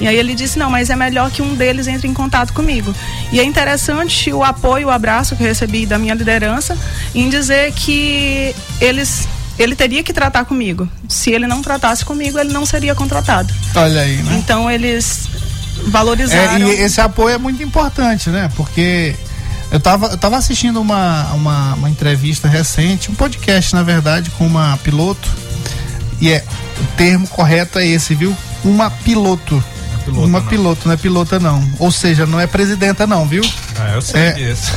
[0.00, 2.94] E aí ele disse, não, mas é melhor que um deles entre em contato comigo.
[3.32, 6.76] E é interessante o apoio, o abraço que eu recebi da minha liderança
[7.14, 10.88] em dizer que eles ele teria que tratar comigo.
[11.08, 13.52] Se ele não tratasse comigo, ele não seria contratado.
[13.74, 14.36] Olha aí, né?
[14.38, 15.28] Então eles
[15.86, 16.58] É, valorizaram.
[16.68, 18.50] e esse apoio é muito importante, né?
[18.56, 19.14] Porque
[19.70, 24.46] eu tava, eu tava assistindo uma, uma, uma entrevista recente, um podcast, na verdade, com
[24.46, 25.28] uma piloto.
[26.20, 26.44] E é,
[26.80, 28.34] o termo correto é esse, viu?
[28.64, 29.62] Uma piloto.
[30.04, 30.46] Pilota, uma não.
[30.46, 31.70] piloto, não é pilota não.
[31.78, 33.42] Ou seja, não é presidenta não, viu?
[33.78, 34.32] Ah, eu sei É.
[34.32, 34.70] disso.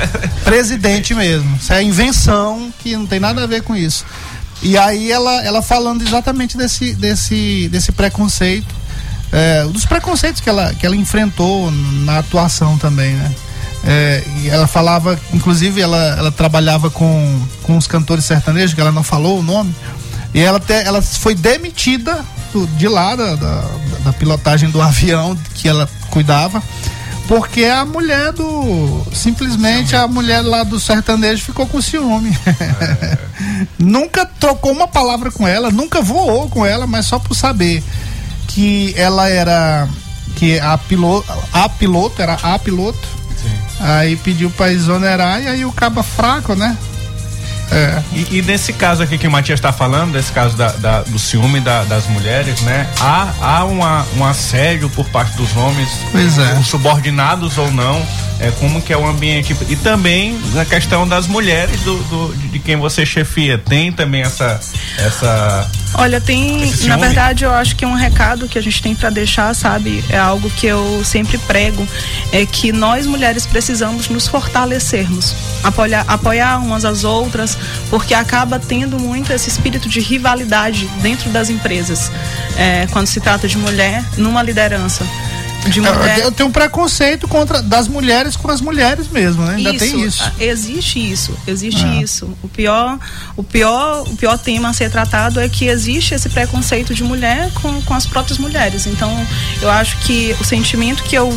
[0.44, 1.56] Presidente mesmo.
[1.56, 4.04] Isso é invenção que não tem nada a ver com isso.
[4.62, 8.74] E aí ela, ela falando exatamente desse, desse, desse preconceito,
[9.32, 13.32] é, dos preconceitos que ela, que ela enfrentou na atuação também, né?
[13.86, 18.92] É, e ela falava, inclusive ela, ela trabalhava com, com os cantores sertanejos, que ela
[18.92, 19.74] não falou o nome,
[20.32, 22.24] e ela, até, ela foi demitida
[22.78, 23.60] de lá, da, da,
[24.04, 26.62] da pilotagem do avião que ela cuidava,
[27.26, 29.06] porque a mulher do.
[29.12, 32.36] Simplesmente a mulher lá do sertanejo ficou com ciúme.
[33.78, 37.82] nunca trocou uma palavra com ela, nunca voou com ela, mas só por saber
[38.48, 39.88] que ela era.
[40.36, 43.08] Que a piloto, a piloto, era a piloto.
[43.80, 46.76] Aí pediu pra exonerar e aí o caba fraco, né?
[47.70, 48.02] É.
[48.12, 51.18] E, e nesse caso aqui que o Matias está falando, desse caso da, da- do
[51.18, 52.88] ciúme da- das mulheres, né?
[53.00, 56.62] Há, há uma, um assédio por parte dos homens, Pois é.
[56.62, 58.04] subordinados ou não,
[58.38, 59.56] é, como que é o ambiente.
[59.68, 63.58] E também na questão das mulheres, do, do- de quem você chefia.
[63.58, 64.60] Tem também essa.
[64.98, 69.10] essa Olha, tem, na verdade, eu acho que um recado que a gente tem para
[69.10, 71.86] deixar, sabe, é algo que eu sempre prego,
[72.32, 77.56] é que nós mulheres precisamos nos fortalecermos, apoiar, apoiar umas às outras,
[77.90, 82.10] porque acaba tendo muito esse espírito de rivalidade dentro das empresas,
[82.56, 85.04] é, quando se trata de mulher numa liderança.
[85.66, 89.54] De mulher, Eu tenho um preconceito contra das mulheres com as mulheres mesmo, né?
[89.56, 90.22] Ainda tem isso.
[90.22, 92.02] ah, Existe isso, existe É.
[92.02, 92.36] isso.
[92.42, 92.98] O pior,
[93.36, 97.50] o pior, o pior tema a ser tratado é que existe esse preconceito de mulher
[97.54, 98.86] com, com as próprias mulheres.
[98.86, 99.10] Então,
[99.62, 101.32] eu acho que o sentimento que eu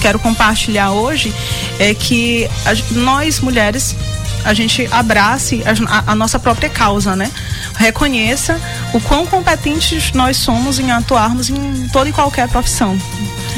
[0.00, 1.34] quero compartilhar hoje
[1.78, 3.96] é que a nós mulheres
[4.44, 7.30] a gente abrace a, a- a nossa própria causa, né?
[7.76, 8.60] Reconheça
[8.94, 12.96] o quão competentes nós somos em atuarmos em toda e qualquer profissão.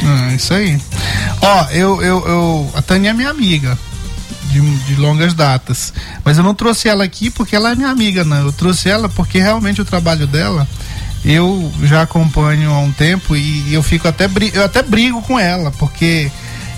[0.04, 0.80] Ah, isso aí.
[1.42, 2.70] Ó, eu, eu, eu.
[2.74, 3.78] A Tânia é minha amiga.
[4.50, 5.92] De, de longas datas.
[6.24, 8.46] Mas eu não trouxe ela aqui porque ela é minha amiga, não.
[8.46, 10.66] Eu trouxe ela porque realmente o trabalho dela
[11.24, 15.70] eu já acompanho há um tempo e eu fico até eu até brigo com ela,
[15.72, 16.30] porque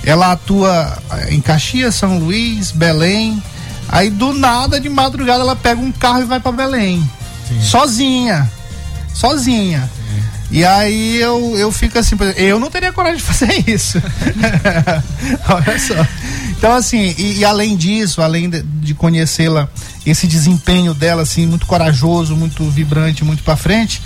[0.04, 3.42] ela atua eh, em Caxias, São Luís, Belém.
[3.88, 7.08] Aí do nada, de madrugada, ela pega um carro e vai para Belém.
[7.62, 8.50] Sozinha.
[9.14, 9.88] Sozinha.
[10.52, 14.00] E aí eu, eu fico assim, eu não teria coragem de fazer isso.
[15.48, 16.06] Olha só.
[16.50, 19.66] Então, assim, e, e além disso, além de, de conhecê-la,
[20.04, 24.02] esse desempenho dela, assim, muito corajoso, muito vibrante, muito pra frente,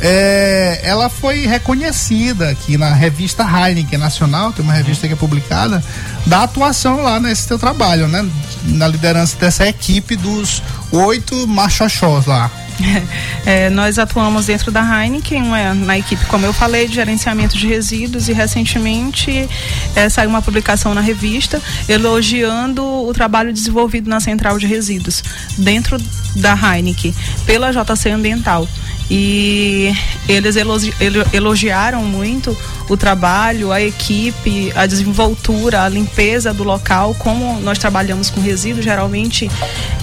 [0.00, 5.82] é, ela foi reconhecida aqui na revista Heineken Nacional, tem uma revista que é publicada,
[6.26, 8.28] da atuação lá nesse teu trabalho, né?
[8.64, 12.50] Na liderança dessa equipe dos oito machoxós lá.
[13.46, 17.66] É, nós atuamos dentro da Heineken, uma- na equipe, como eu falei, de gerenciamento de
[17.66, 19.46] resíduos e recentemente
[19.94, 25.22] é, saiu uma publicação na revista elogiando o trabalho desenvolvido na central de resíduos
[25.58, 25.98] dentro
[26.36, 28.66] da Heineken pela JC Ambiental.
[29.10, 29.92] E
[30.26, 32.56] eles elogi- elo- elogiaram muito
[32.88, 38.82] o trabalho, a equipe, a desenvoltura, a limpeza do local, como nós trabalhamos com resíduos,
[38.84, 39.50] geralmente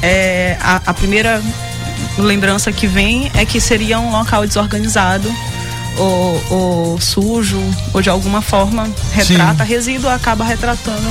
[0.04, 1.42] é, a, a primeira
[2.24, 5.32] lembrança que vem é que seria um local desorganizado
[5.98, 7.62] ou, ou sujo
[7.94, 11.08] ou de alguma forma retrata resíduo acaba retratando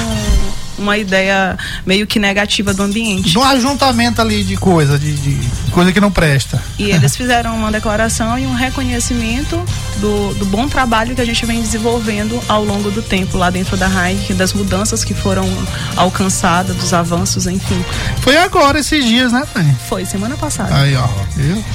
[0.81, 1.57] uma ideia
[1.87, 3.31] meio que negativa do ambiente.
[3.31, 5.39] De um ajuntamento ali de coisa, de, de
[5.71, 6.63] coisa que não presta.
[6.79, 9.63] E eles fizeram uma declaração e um reconhecimento
[9.99, 13.77] do, do bom trabalho que a gente vem desenvolvendo ao longo do tempo lá dentro
[13.77, 15.47] da Heineken, das mudanças que foram
[15.97, 17.85] alcançadas, dos avanços, enfim.
[18.21, 19.75] Foi agora esses dias, né, Tânia?
[19.89, 20.75] Foi semana passada.
[20.75, 21.07] Aí, ó.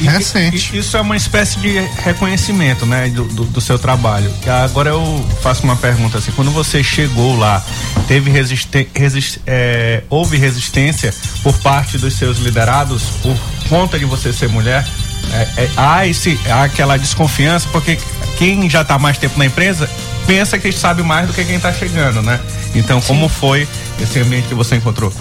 [0.01, 0.75] E- Recente.
[0.75, 4.31] e- Isso é uma espécie de reconhecimento, né, do, do, do seu trabalho.
[4.63, 7.63] Agora eu faço uma pergunta assim: quando você chegou lá,
[8.07, 8.65] teve resiste
[8.95, 13.37] resist é, houve resistência por parte dos seus liderados por
[13.69, 14.85] conta de você ser mulher?
[15.33, 17.97] É, é, há, esse, há aquela desconfiança, porque
[18.37, 19.89] quem já está mais tempo na empresa
[20.27, 22.39] pensa que sabe mais do que quem está chegando, né?
[22.73, 23.67] Então, como foi
[24.01, 25.11] esse ambiente que você encontrou?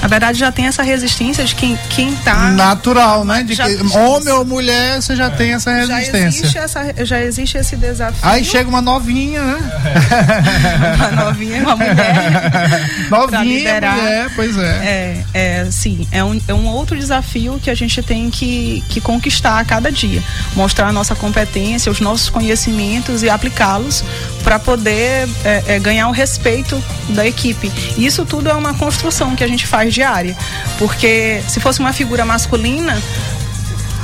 [0.00, 2.50] Na verdade, já tem essa resistência de quem, quem tá.
[2.50, 3.42] Natural, né?
[3.42, 6.26] De Já- que, homem ou mulher, você já tem essa Já resistência.
[6.40, 8.18] existe, essa, já existe esse desafio.
[8.22, 9.58] Aí chega uma novinha, né?
[10.96, 12.90] uma novinha, uma mulher.
[13.10, 14.62] Novinha, mulher, pois é.
[14.62, 19.00] É, é, sim, é um, é um outro desafio que a gente tem que, que
[19.00, 20.22] conquistar a cada dia.
[20.54, 24.04] Mostrar a nossa competência, os nossos conhecimentos e aplicá-los
[24.44, 27.70] para poder é, é, ganhar o respeito da equipe.
[27.96, 30.36] E isso tudo é uma construção que a gente faz diária,
[30.78, 33.00] porque se fosse uma figura masculina,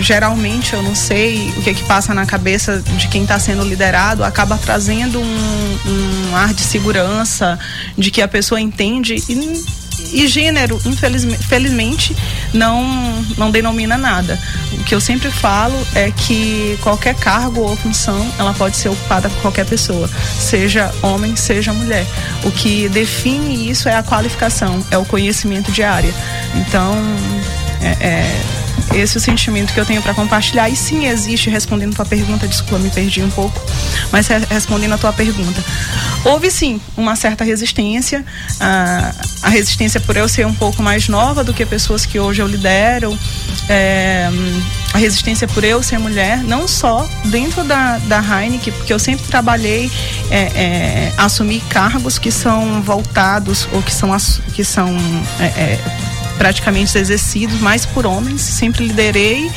[0.01, 4.25] geralmente eu não sei o que que passa na cabeça de quem está sendo liderado
[4.25, 5.79] acaba trazendo um,
[6.31, 7.59] um ar de segurança
[7.97, 9.65] de que a pessoa entende e
[10.13, 12.17] e gênero, infelizmente, felizmente,
[12.53, 14.39] não, não denomina nada.
[14.73, 19.29] O que eu sempre falo é que qualquer cargo ou função, ela pode ser ocupada
[19.29, 22.07] por qualquer pessoa, seja homem, seja mulher.
[22.45, 26.13] O que define isso é a qualificação, é o conhecimento de área.
[26.55, 26.95] Então,
[27.81, 30.69] é, é esse é o sentimento que eu tenho para compartilhar.
[30.69, 33.61] E sim, existe, respondendo a tua pergunta, desculpa, me perdi um pouco,
[34.11, 35.63] mas respondendo a tua pergunta.
[36.25, 38.25] Houve sim uma certa resistência,
[38.61, 39.13] a,
[39.43, 42.47] a resistência por eu ser um pouco mais nova do que pessoas que hoje eu
[42.47, 43.17] lidero,
[43.69, 44.29] é,
[44.93, 49.27] a resistência por eu ser mulher, não só dentro da, da Heineken, porque eu sempre
[49.27, 49.91] trabalhei
[50.31, 54.17] é, é, assumir cargos que são voltados ou que são,
[54.55, 54.89] que são
[55.39, 55.81] é, é,
[56.37, 58.41] praticamente exercidos mais por homens.
[58.43, 59.51] Sempre liderei,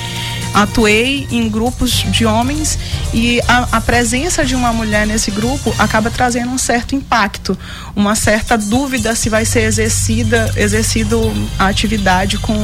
[0.53, 2.77] atuei em grupos de homens
[3.13, 7.57] e a, a, presença de uma mulher nesse grupo acaba trazendo um certo impacto,
[7.95, 12.55] uma certa dúvida se vai ser exercida, exercido a atividade com,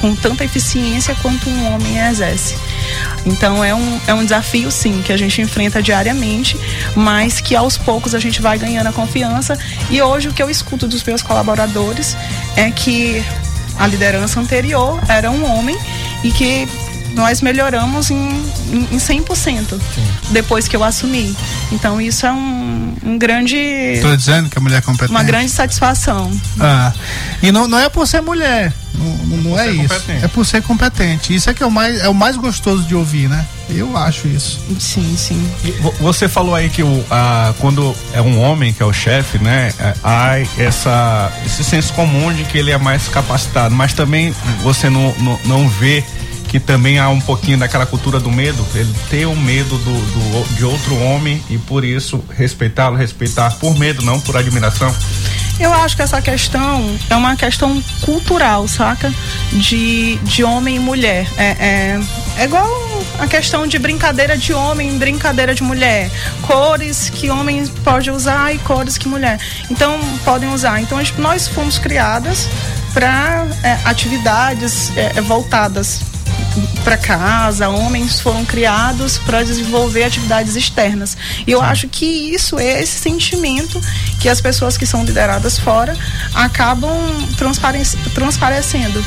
[0.00, 2.56] com tanta eficiência quanto um homem exerce.
[3.24, 6.56] Então é um, é um desafio sim que a gente enfrenta diariamente,
[6.94, 9.58] mas que aos poucos a gente vai ganhando a confiança.
[9.90, 12.16] E hoje o que eu escuto dos meus colaboradores
[12.56, 13.24] é que
[13.78, 15.76] a liderança anterior era um homem
[16.24, 16.68] e que
[17.16, 18.28] nós melhoramos em,
[18.70, 19.78] em, em 100% Sim.
[20.30, 21.34] depois que eu assumi.
[21.72, 23.56] Então isso é um, um grande.
[23.56, 25.10] Estou dizendo que a mulher é competente.
[25.10, 26.30] Uma grande satisfação.
[26.60, 26.92] Ah.
[27.42, 28.72] E não, não é por ser mulher.
[28.94, 29.88] Não, não é isso.
[29.88, 30.24] Competente.
[30.24, 31.34] É por ser competente.
[31.34, 33.44] Isso é que é o mais, é o mais gostoso de ouvir, né?
[33.68, 34.60] Eu acho isso.
[34.78, 35.50] Sim, sim.
[35.64, 39.38] E você falou aí que o, a, quando é um homem que é o chefe,
[39.38, 39.72] né?
[39.78, 44.88] É, há essa, esse senso comum de que ele é mais capacitado, mas também você
[44.88, 46.04] não, não, não vê
[46.48, 49.92] que também há um pouquinho daquela cultura do medo, ele ter o um medo do,
[49.92, 54.94] do, de outro homem e por isso respeitá-lo, respeitar por medo, não por admiração?
[55.58, 59.12] Eu acho que essa questão é uma questão cultural, saca?
[59.52, 61.26] De, de homem e mulher.
[61.38, 62.00] É, é,
[62.38, 62.68] é igual
[63.18, 66.10] a questão de brincadeira de homem, brincadeira de mulher.
[66.42, 69.40] Cores que homem pode usar e cores que mulher.
[69.70, 70.78] Então, podem usar.
[70.80, 72.48] Então, nós fomos criadas
[72.92, 76.02] para é, atividades é, voltadas
[76.86, 81.16] para casa, homens foram criados para desenvolver atividades externas.
[81.44, 83.80] E eu acho que isso é esse sentimento
[84.20, 85.96] que as pessoas que são lideradas fora
[86.32, 86.96] acabam
[87.36, 87.82] transpare
[88.14, 89.04] transparecendo.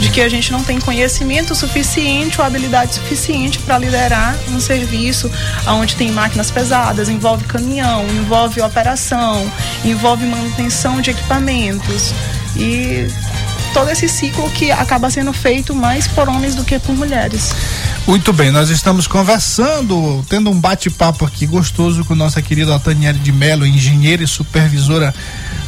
[0.00, 5.30] De que a gente não tem conhecimento suficiente ou habilidade suficiente para liderar um serviço
[5.66, 9.52] onde tem máquinas pesadas, envolve caminhão, envolve operação,
[9.84, 12.14] envolve manutenção de equipamentos.
[12.56, 13.06] E
[13.72, 17.54] todo esse ciclo que acaba sendo feito mais por homens do que por mulheres.
[18.06, 23.32] Muito bem, nós estamos conversando, tendo um bate-papo aqui gostoso com nossa querida Taniele de
[23.32, 25.14] Mello, engenheira e supervisora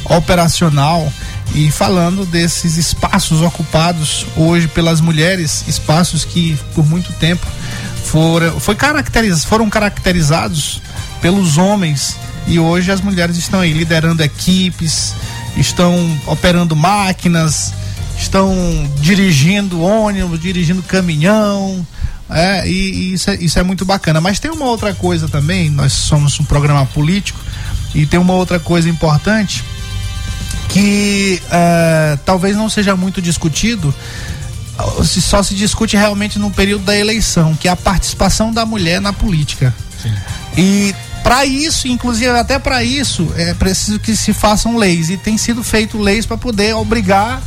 [0.05, 1.11] operacional,
[1.55, 7.47] e falando desses espaços ocupados hoje pelas mulheres, espaços que por muito tempo
[8.05, 10.83] foram, foi caracteriz, foram caracterizados
[11.21, 15.15] pelos homens e hoje as mulheres estão aí liderando equipes,
[15.57, 15.95] estão
[16.27, 17.73] operando máquinas,
[18.17, 18.55] estão
[19.01, 21.87] dirigindo ônibus, dirigindo caminhão,
[22.31, 24.21] é, e, e isso, é, isso é muito bacana.
[24.21, 27.39] Mas tem uma outra coisa também, nós somos um programa político,
[27.95, 29.65] e tem uma outra coisa importante
[30.69, 33.95] que é, talvez não seja muito discutido,
[35.05, 39.13] só se discute realmente no período da eleição, que é a participação da mulher na
[39.13, 39.73] política.
[40.03, 40.13] Sim.
[40.57, 45.39] E para isso, inclusive até para isso, é preciso que se façam leis e tem
[45.39, 47.41] sido feito leis para poder obrigar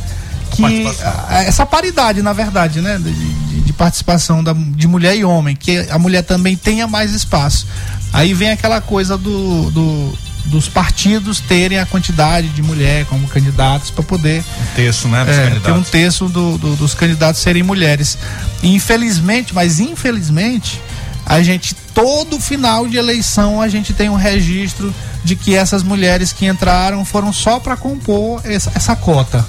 [0.58, 0.86] que
[1.30, 5.86] essa paridade, na verdade, né, de, de, de participação da, de mulher e homem, que
[5.90, 7.66] a mulher também tenha mais espaço.
[8.12, 13.90] Aí vem aquela coisa do, do dos partidos terem a quantidade de mulher como candidatos
[13.90, 17.62] para poder um terço, né, dos é, ter um terço do, do, dos candidatos serem
[17.62, 18.16] mulheres.
[18.62, 20.80] E infelizmente, mas infelizmente,
[21.26, 26.32] a gente todo final de eleição a gente tem um registro de que essas mulheres
[26.32, 29.44] que entraram foram só para compor essa, essa cota.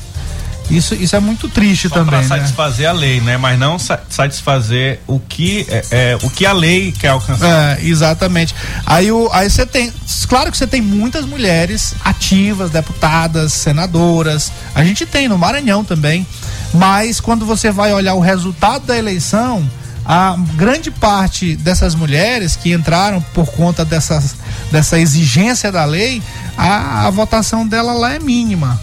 [0.70, 2.11] Isso, isso é muito triste Só também.
[2.11, 2.28] Para né?
[2.28, 3.38] satisfazer a lei, né?
[3.38, 7.80] Mas não satisfazer o que é, é, o que a lei quer alcançar.
[7.80, 8.53] É, exatamente.
[8.86, 9.91] Aí o aí você tem,
[10.28, 14.51] claro que você tem muitas mulheres ativas, deputadas, senadoras.
[14.76, 16.26] A gente tem no Maranhão também.
[16.74, 19.67] Mas quando você vai olhar o resultado da eleição,
[20.05, 24.36] a grande parte dessas mulheres que entraram por conta dessas,
[24.72, 26.22] dessa exigência da lei,
[26.57, 28.80] a, a votação dela lá é mínima.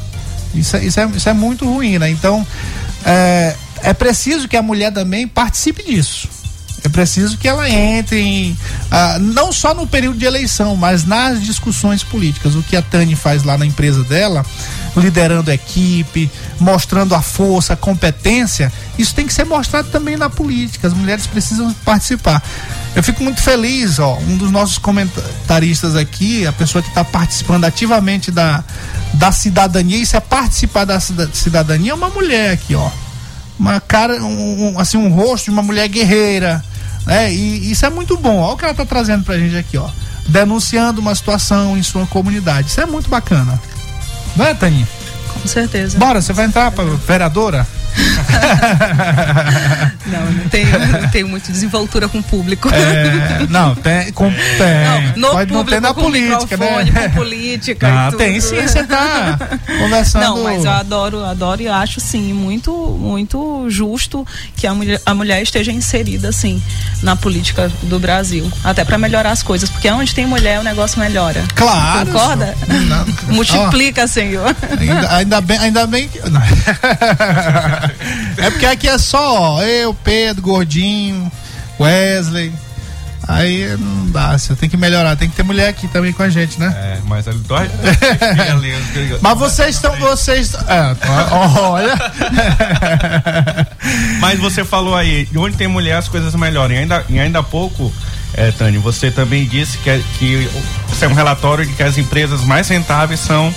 [0.58, 2.10] Isso, é- isso, é, isso é muito ruim, né?
[2.10, 2.46] Então,
[3.04, 6.28] é, é preciso que a mulher também participe disso.
[6.84, 8.56] É preciso que ela entre em,
[8.92, 12.54] ah, não só no período de eleição, mas nas discussões políticas.
[12.54, 14.46] O que a Tani faz lá na empresa dela,
[14.96, 16.30] liderando a equipe,
[16.60, 20.86] mostrando a força, a competência, isso tem que ser mostrado também na política.
[20.86, 22.40] As mulheres precisam participar.
[22.94, 27.64] Eu fico muito feliz, ó, um dos nossos comentaristas aqui, a pessoa que está participando
[27.64, 28.62] ativamente da,
[29.16, 32.90] da cidadania, isso é participar da cida- cidadania, é uma mulher aqui, ó
[33.58, 36.62] uma cara, um, um- assim, um rosto de uma mulher guerreira,
[37.06, 37.32] né?
[37.32, 38.36] E isso é muito bom.
[38.36, 39.88] Olha o que ela tá trazendo pra gente aqui, ó.
[40.28, 42.68] Denunciando uma situação em sua comunidade.
[42.68, 43.58] Isso é muito bacana.
[44.36, 44.86] Não é, Taninha?
[45.32, 45.98] Com certeza.
[45.98, 47.66] Bora, você vai entrar pra vereadora?
[50.06, 52.68] Não, não tenho, não tenho muito desenvoltura com o público.
[52.68, 55.16] É, não, tem, com, tem.
[55.16, 57.08] No Pode não ter público, na com política, né?
[57.08, 59.36] com política Ah, tem sim, você tá
[59.80, 60.22] conversando.
[60.22, 65.14] Não, mas eu adoro, adoro e acho sim muito, muito justo que a mulher, a
[65.14, 66.62] mulher esteja inserida assim
[67.02, 71.00] na política do Brasil, até para melhorar as coisas, porque onde tem mulher o negócio
[71.00, 71.42] melhora.
[71.54, 72.06] Claro.
[72.06, 72.54] Concorda?
[72.86, 74.54] Não, Multiplica, Senhor.
[74.78, 76.20] Ainda, ainda bem, ainda bem que.
[78.38, 81.30] É porque aqui é só ó, eu, Pedro, Gordinho,
[81.80, 82.52] Wesley.
[83.28, 86.28] Aí não dá, você tem que melhorar, tem que ter mulher aqui também com a
[86.28, 86.72] gente, né?
[86.76, 87.68] É, mas ele dói.
[89.20, 90.54] Mas vocês estão, vocês.
[90.54, 90.96] É,
[91.32, 91.94] olha.
[94.20, 96.74] Mas você falou aí, onde tem mulher as coisas melhoram.
[96.74, 97.92] E ainda, e ainda há pouco,
[98.36, 100.48] é, Tânia, você também disse que, é- que
[100.92, 103.54] isso é um relatório de que as empresas mais rentáveis são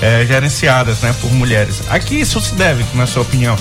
[0.00, 1.82] é, gerenciadas né, por mulheres.
[1.90, 3.56] A que isso se deve, na sua opinião?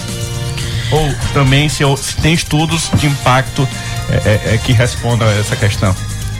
[0.91, 3.67] Ou também se, se tem estudos de impacto
[4.09, 4.15] é,
[4.49, 5.95] é, é, que respondam a essa questão?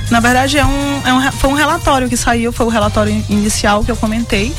[0.10, 3.24] Na verdade, é um, é um foi um relatório que saiu, foi o relatório in-
[3.30, 4.52] inicial que eu comentei.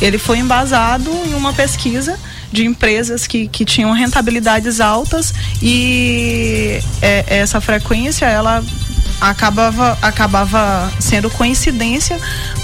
[0.00, 2.16] Ele foi embasado em uma pesquisa
[2.52, 8.62] de empresas que, que tinham rentabilidades altas e é, essa frequência ela
[9.30, 12.18] acabava, acabava sendo coincidência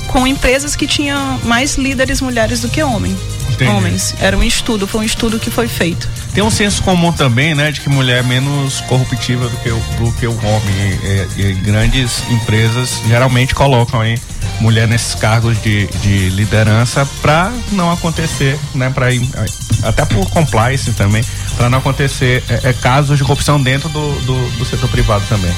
[0.08, 3.16] com empresas que tinham mais líderes mulheres do que homem,
[3.64, 3.70] Entendi.
[3.76, 4.14] homens.
[4.20, 6.08] Era um estudo, foi um estudo que foi feito.
[6.34, 9.80] Tem um senso comum também, né, de que mulher é menos corruptível do que o,
[9.98, 11.26] do que o homem.
[11.36, 14.18] E, e grandes empresas geralmente colocam aí
[14.60, 19.06] mulher nesses cargos de, de liderança para não acontecer, né, para
[19.84, 21.24] até por compliance também,
[21.56, 25.52] para não acontecer é, é, casos de corrupção dentro do, do, do setor privado também.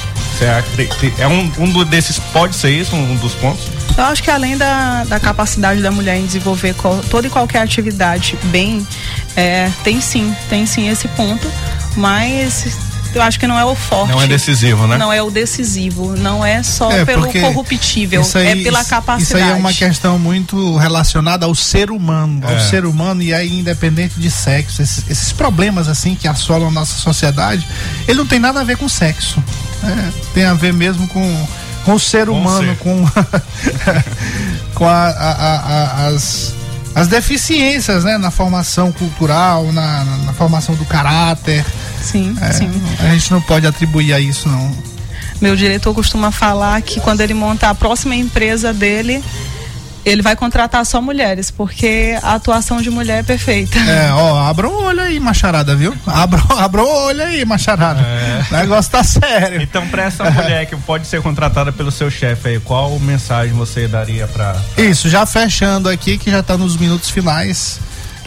[0.57, 3.67] Acredita- é um, um desses pode ser isso um dos pontos?
[3.97, 6.73] Eu acho que além da, da capacidade da mulher em desenvolver
[7.09, 8.85] toda e qualquer atividade bem,
[9.35, 11.47] é, tem sim, tem sim esse ponto,
[11.95, 12.77] mas
[13.13, 14.11] eu acho que não é o forte.
[14.11, 14.97] Não é decisivo, né?
[14.97, 19.23] Não é o decisivo, não é só É, pelo corruptível, isso aí- é pela capacidade.
[19.23, 22.59] Isso aí é uma questão muito relacionada ao ser humano, ao É.
[22.59, 26.97] ser humano e aí independente de sexo, esses, esses problemas assim que assolam a nossa
[26.97, 27.67] sociedade,
[28.07, 29.43] ele não tem nada a ver com sexo,
[29.83, 30.11] né?
[30.33, 31.47] tem a ver mesmo com,
[31.85, 32.77] com o ser Com humano, ser.
[32.77, 33.05] com
[34.75, 35.57] com a- a- a-
[36.05, 36.53] a- as
[36.93, 41.65] as deficiências, né, na formação cultural, na, na- na formação do caráter.
[42.03, 42.69] Sim, É, sim.
[42.99, 44.69] A gente não pode atribuir a isso não.
[45.39, 49.23] Meu diretor costuma falar que quando ele montar a próxima empresa dele,
[50.05, 53.77] ele vai contratar só mulheres, porque a atuação de mulher é perfeita.
[53.79, 55.95] É, ó, abra o olho aí, macharada, viu?
[56.05, 58.05] Abra, abra o olho aí, macharada.
[58.49, 59.61] O negócio tá sério.
[59.61, 63.87] Então, para essa mulher que pode ser contratada pelo seu chefe aí, qual mensagem você
[63.87, 67.79] daria para Isso, já fechando aqui, que já tá nos minutos finais,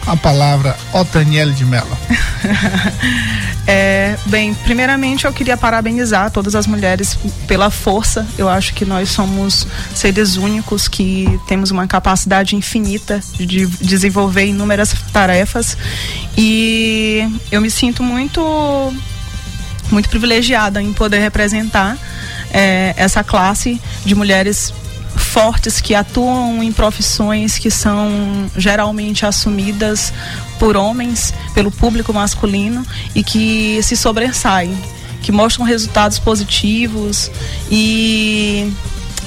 [0.05, 1.97] a palavra Otaniele de Mello.
[3.67, 8.23] É, bem, primeiramente eu queria parabenizar todas as mulheres pela força.
[8.37, 14.93] Eu acho que nós somos seres únicos que temos uma capacidade infinita de desenvolver inúmeras
[15.11, 15.75] tarefas
[16.37, 18.93] e eu me sinto muito
[19.91, 21.97] muito privilegiada em poder representar
[22.51, 24.73] é, essa classe de mulheres
[25.15, 30.13] fortes que atuam em profissões que são geralmente assumidas
[30.59, 34.77] por homens, pelo público masculino e que se sobressaem,
[35.21, 37.31] que mostram resultados positivos
[37.71, 38.71] e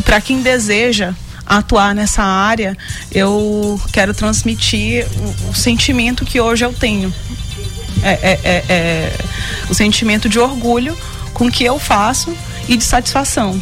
[0.04, 1.14] para quem deseja
[1.46, 2.76] atuar nessa área,
[3.10, 5.06] eu quero transmitir
[5.46, 7.12] o, o sentimento que hoje eu tenho.
[8.02, 9.16] É, é- é- é
[9.68, 10.96] o sentimento de orgulho
[11.34, 12.36] com o que eu faço
[12.68, 13.60] e de satisfação.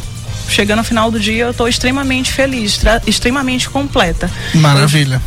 [0.49, 4.29] Chegando ao final do dia, eu estou extremamente feliz, extremamente completa.
[4.55, 5.21] Maravilha.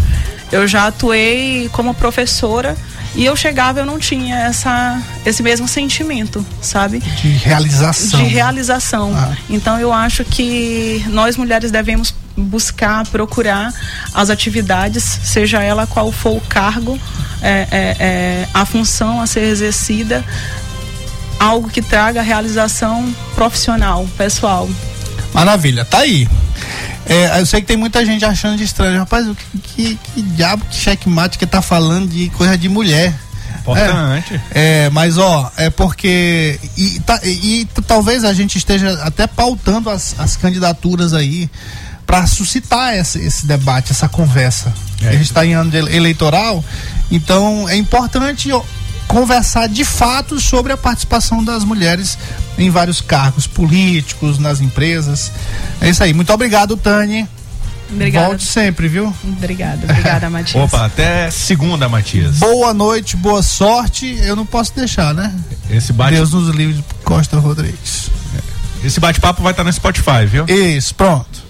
[0.51, 2.77] Eu já atuei como professora
[3.15, 7.01] E eu chegava, eu não tinha essa, esse mesmo sentimento, sabe?
[7.01, 8.21] De realização.
[8.21, 9.13] De realização.
[9.17, 9.37] Ah.
[9.49, 13.73] Então eu acho que nós mulheres devemos buscar, procurar
[14.15, 16.99] as atividades, seja ela qual for o cargo,
[17.43, 20.25] é, é, é, a função a ser exercida,
[21.39, 24.69] algo que traga realização profissional, pessoal.
[25.33, 26.29] Maravilha, tá aí.
[27.07, 28.99] É, eu sei que tem muita gente achando de estranho.
[28.99, 33.15] Rapaz, o que, que, que diabo que checkmate que tá falando de coisa de mulher?
[33.61, 34.41] Importante.
[34.55, 36.59] É, é, mas ó, é porque.
[36.77, 41.51] E, tá- e- talvez a gente esteja até pautando as, as candidaturas aí
[42.07, 44.73] para suscitar esse, esse debate, essa conversa.
[45.03, 46.63] A gente está em ano eleitoral,
[47.11, 48.51] então é importante
[49.11, 52.17] conversar de fato sobre a participação das mulheres
[52.57, 55.33] em vários cargos políticos, nas empresas.
[55.81, 56.15] É isso aí.
[56.15, 57.29] Muito obrigado, Tani.
[57.93, 58.29] Obrigada.
[58.29, 59.13] Volte sempre, viu?
[59.25, 60.63] Obrigada, obrigada, Matias.
[60.63, 62.37] Opa, até segunda, Matias.
[62.39, 64.17] Boa noite, boa sorte.
[64.23, 65.35] Eu não posso deixar, né?
[65.69, 68.09] Esse bate- Deus nos livre de Costa Rodrigues.
[68.85, 70.47] Esse bate-papo vai estar no Spotify, viu?
[70.47, 71.50] Isso, pronto.